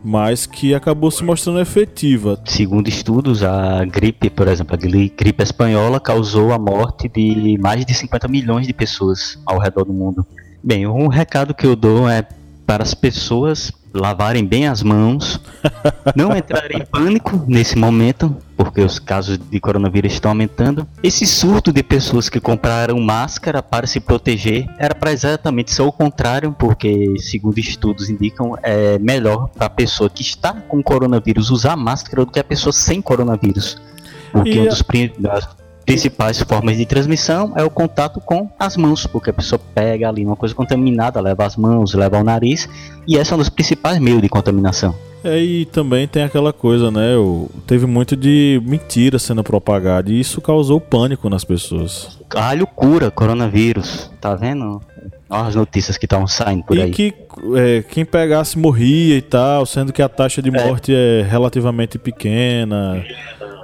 Mas 0.02 0.46
que 0.46 0.74
acabou 0.74 1.10
se 1.10 1.24
mostrando 1.24 1.60
efetiva. 1.60 2.40
Segundo 2.44 2.88
estudos, 2.88 3.42
a 3.42 3.84
gripe, 3.84 4.30
por 4.30 4.48
exemplo, 4.48 4.74
a 4.74 4.78
gripe 4.78 5.42
espanhola 5.42 6.00
causou 6.00 6.52
a 6.52 6.58
morte 6.58 7.08
de 7.08 7.58
mais 7.58 7.84
de 7.84 7.94
50 7.94 8.28
milhões 8.28 8.66
de 8.66 8.72
pessoas 8.72 9.38
ao 9.44 9.58
redor 9.58 9.84
do 9.84 9.92
mundo. 9.92 10.26
Bem, 10.62 10.86
um 10.86 11.08
recado 11.08 11.54
que 11.54 11.66
eu 11.66 11.76
dou 11.76 12.08
é 12.08 12.26
para 12.68 12.82
as 12.82 12.92
pessoas 12.92 13.72
lavarem 13.94 14.44
bem 14.44 14.68
as 14.68 14.82
mãos, 14.82 15.40
não 16.14 16.36
entrarem 16.36 16.82
em 16.82 16.84
pânico 16.84 17.42
nesse 17.48 17.78
momento, 17.78 18.36
porque 18.58 18.82
os 18.82 18.98
casos 18.98 19.38
de 19.38 19.58
coronavírus 19.58 20.12
estão 20.12 20.32
aumentando. 20.32 20.86
Esse 21.02 21.26
surto 21.26 21.72
de 21.72 21.82
pessoas 21.82 22.28
que 22.28 22.38
compraram 22.38 23.00
máscara 23.00 23.62
para 23.62 23.86
se 23.86 24.00
proteger 24.00 24.66
era 24.78 24.94
para 24.94 25.10
exatamente 25.10 25.72
ser 25.72 25.80
o 25.80 25.90
contrário, 25.90 26.54
porque, 26.58 27.14
segundo 27.18 27.56
estudos 27.58 28.10
indicam, 28.10 28.54
é 28.62 28.98
melhor 28.98 29.48
para 29.48 29.66
a 29.66 29.70
pessoa 29.70 30.10
que 30.10 30.20
está 30.20 30.52
com 30.52 30.82
coronavírus 30.82 31.48
usar 31.48 31.74
máscara 31.74 32.22
do 32.22 32.30
que 32.30 32.38
a 32.38 32.44
pessoa 32.44 32.70
sem 32.70 33.00
coronavírus. 33.00 33.80
Porque 34.30 34.50
e 34.50 34.60
um 34.60 34.66
dos, 34.66 34.82
principais 35.88 36.38
formas 36.42 36.76
de 36.76 36.84
transmissão 36.84 37.54
é 37.56 37.64
o 37.64 37.70
contato 37.70 38.20
com 38.20 38.50
as 38.58 38.76
mãos, 38.76 39.06
porque 39.06 39.30
a 39.30 39.32
pessoa 39.32 39.58
pega 39.74 40.06
ali 40.06 40.22
uma 40.22 40.36
coisa 40.36 40.54
contaminada, 40.54 41.18
leva 41.18 41.46
as 41.46 41.56
mãos, 41.56 41.94
leva 41.94 42.18
ao 42.18 42.22
nariz, 42.22 42.68
e 43.06 43.16
esse 43.16 43.32
é 43.32 43.34
um 43.34 43.38
dos 43.38 43.48
principais 43.48 43.98
meios 43.98 44.20
de 44.20 44.28
contaminação. 44.28 44.94
É, 45.24 45.42
e 45.42 45.64
também 45.64 46.06
tem 46.06 46.24
aquela 46.24 46.52
coisa, 46.52 46.90
né? 46.90 47.12
Teve 47.66 47.86
muito 47.86 48.14
de 48.14 48.60
mentira 48.66 49.18
sendo 49.18 49.42
propagada 49.42 50.12
e 50.12 50.20
isso 50.20 50.42
causou 50.42 50.78
pânico 50.78 51.30
nas 51.30 51.42
pessoas. 51.42 52.18
Alho 52.36 52.66
cura 52.66 53.10
coronavírus, 53.10 54.10
tá 54.20 54.34
vendo? 54.34 54.82
Olha 55.30 55.48
as 55.48 55.54
notícias 55.54 55.96
que 55.96 56.04
estão 56.04 56.26
saindo 56.26 56.64
por 56.64 56.76
e 56.76 56.82
aí. 56.82 56.90
E 56.90 56.92
que 56.92 57.14
é, 57.56 57.82
quem 57.82 58.04
pegasse 58.04 58.58
morria 58.58 59.16
e 59.16 59.22
tal, 59.22 59.64
sendo 59.64 59.90
que 59.90 60.02
a 60.02 60.08
taxa 60.08 60.42
de 60.42 60.54
é. 60.54 60.66
morte 60.66 60.94
é, 60.94 61.20
é 61.20 61.22
relativamente 61.22 61.98
pequena. 61.98 63.02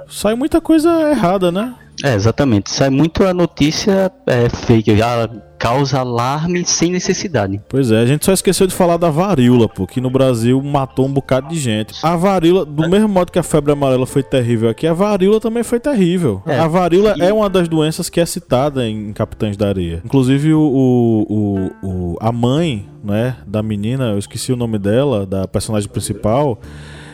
Sai 0.09 0.33
muita 0.33 0.59
coisa 0.59 1.11
errada, 1.11 1.51
né? 1.51 1.75
É, 2.03 2.13
exatamente. 2.13 2.71
Sai 2.71 2.89
muito 2.89 3.23
a 3.23 3.33
notícia 3.33 4.11
é, 4.27 4.49
fake, 4.49 4.97
já 4.97 5.29
causa 5.57 5.99
alarme 5.99 6.65
sem 6.65 6.91
necessidade. 6.91 7.61
Pois 7.69 7.91
é, 7.91 7.99
a 7.99 8.05
gente 8.05 8.25
só 8.25 8.33
esqueceu 8.33 8.67
de 8.67 8.73
falar 8.73 8.97
da 8.97 9.09
varíola, 9.09 9.67
pô, 9.67 9.87
que 9.87 10.01
no 10.01 10.09
Brasil 10.09 10.61
matou 10.61 11.05
um 11.05 11.11
bocado 11.11 11.47
de 11.49 11.59
gente. 11.59 11.95
A 12.03 12.15
varíola, 12.15 12.65
do 12.65 12.89
mesmo 12.89 13.07
modo 13.07 13.31
que 13.31 13.39
a 13.39 13.43
febre 13.43 13.71
amarela 13.71 14.05
foi 14.05 14.21
terrível 14.21 14.69
aqui, 14.69 14.85
a 14.85 14.93
varíola 14.93 15.39
também 15.39 15.63
foi 15.63 15.79
terrível. 15.79 16.41
É, 16.45 16.59
a 16.59 16.67
varíola 16.67 17.15
e... 17.17 17.21
é 17.21 17.33
uma 17.33 17.49
das 17.49 17.67
doenças 17.67 18.09
que 18.09 18.19
é 18.19 18.25
citada 18.25 18.87
em 18.87 19.13
Capitães 19.13 19.57
da 19.57 19.67
Areia. 19.67 20.01
Inclusive 20.05 20.53
o, 20.53 20.61
o, 20.61 21.87
o, 21.87 22.17
a 22.19 22.31
mãe, 22.31 22.87
né, 23.03 23.37
da 23.47 23.63
menina, 23.63 24.11
eu 24.11 24.19
esqueci 24.19 24.51
o 24.51 24.55
nome 24.55 24.77
dela, 24.77 25.25
da 25.25 25.47
personagem 25.47 25.89
principal, 25.89 26.59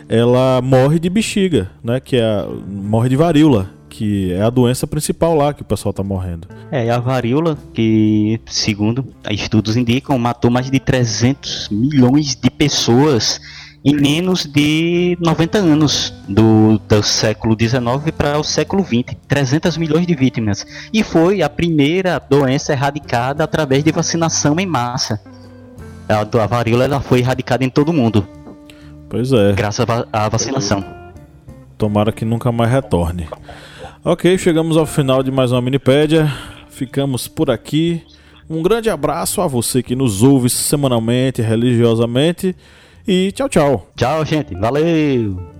ela 0.10 0.62
morre 0.62 1.00
de 1.00 1.10
bexiga, 1.10 1.70
né, 1.84 2.00
que 2.00 2.18
é 2.18 2.24
a, 2.24 2.48
morre 2.68 3.08
de 3.10 3.16
varíola 3.16 3.81
que 3.92 4.32
é 4.32 4.42
a 4.42 4.50
doença 4.50 4.88
principal 4.88 5.36
lá 5.36 5.54
que 5.54 5.62
o 5.62 5.66
pessoal 5.66 5.92
tá 5.92 6.02
morrendo. 6.02 6.48
É, 6.72 6.90
a 6.90 6.98
varíola, 6.98 7.58
que 7.74 8.40
segundo 8.46 9.06
estudos 9.30 9.76
indicam, 9.76 10.18
matou 10.18 10.50
mais 10.50 10.72
de 10.72 10.80
300 10.80 11.68
milhões 11.70 12.34
de 12.34 12.50
pessoas 12.50 13.42
em 13.84 13.94
menos 13.94 14.46
de 14.46 15.18
90 15.20 15.58
anos 15.58 16.14
do, 16.28 16.80
do 16.88 17.04
século 17.04 17.54
19 17.54 18.14
para 18.14 18.40
o 18.40 18.44
século 18.44 18.82
20, 18.82 19.14
300 19.28 19.76
milhões 19.76 20.08
de 20.08 20.16
vítimas. 20.16 20.66
E 20.94 21.04
foi 21.04 21.42
a 21.42 21.50
primeira 21.50 22.18
doença 22.18 22.72
erradicada 22.72 23.44
através 23.44 23.84
de 23.84 23.92
vacinação 23.92 24.58
em 24.58 24.66
massa. 24.66 25.20
A, 26.08 26.22
a 26.22 26.48
varíola 26.48 26.86
ela 26.86 27.02
foi 27.02 27.20
erradicada 27.20 27.66
em 27.66 27.70
todo 27.70 27.90
o 27.90 27.94
mundo. 27.94 28.26
Pois 29.10 29.34
é. 29.34 29.52
Graças 29.52 29.86
à 30.14 30.30
vacinação. 30.30 30.82
Tomara 31.78 32.14
que 32.14 32.24
nunca 32.24 32.52
mais 32.54 32.72
retorne. 32.72 33.28
Ok, 34.04 34.36
chegamos 34.40 34.78
ao 34.78 34.88
final 34.88 35.22
de 35.22 35.30
mais 35.30 35.52
uma 35.52 35.62
Minipédia. 35.62 36.28
Ficamos 36.72 37.28
por 37.28 37.52
aqui. 37.52 38.02
Um 38.50 38.64
grande 38.64 38.90
abraço 38.90 39.42
a 39.42 39.48
você 39.48 39.84
que 39.84 39.96
nos 39.96 40.24
ouve 40.24 40.50
semanalmente, 40.50 41.40
religiosamente. 41.40 42.56
E 43.08 43.32
tchau, 43.32 43.48
tchau. 43.48 43.88
Tchau, 43.96 44.26
gente. 44.26 44.56
Valeu. 44.56 45.51